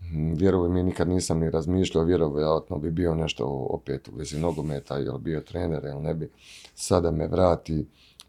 [0.00, 4.98] Mm, vjerujem mi, nikad nisam ni razmišljao, vjerovatno bi bio nešto opet u vezi nogometa,
[4.98, 6.30] ili bio trener, ili ne bi.
[6.74, 7.86] Sada me vrati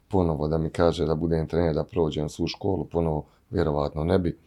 [0.07, 4.37] ponovo da mi kaže da budem trener, da prođem svu školu, ponovo vjerovatno ne bi.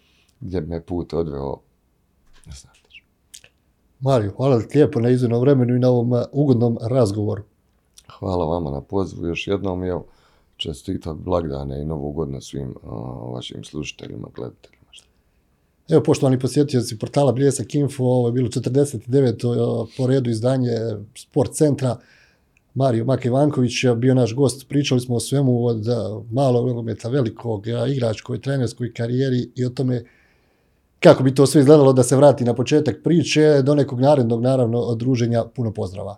[0.40, 1.56] Gdje bi me put odveo,
[2.46, 2.72] ne znam.
[4.00, 7.42] Mario, hvala ti lijepo na izvednom vremenu i na ovom uh, ugodnom razgovoru.
[8.18, 10.06] Hvala vama na pozivu još jednom evo,
[10.60, 12.74] čestitat blagdane i novu godinu svim
[13.34, 14.80] vašim slušateljima, gledateljima.
[15.90, 19.46] Evo, poštovani posjetioci portala Bljesak Info, ovo je bilo 49.
[19.46, 20.70] Uh, po redu izdanje
[21.16, 21.96] Sport centra.
[22.74, 24.68] Mario Mak Ivanković je bio naš gost.
[24.68, 30.04] Pričali smo o svemu od uh, malog nogometa, velikog igračkoj, trenerskoj karijeri i o tome
[31.00, 34.94] kako bi to sve izgledalo da se vrati na početak priče, do nekog narednog, naravno,
[34.94, 35.44] druženja.
[35.44, 36.14] Puno pozdrava.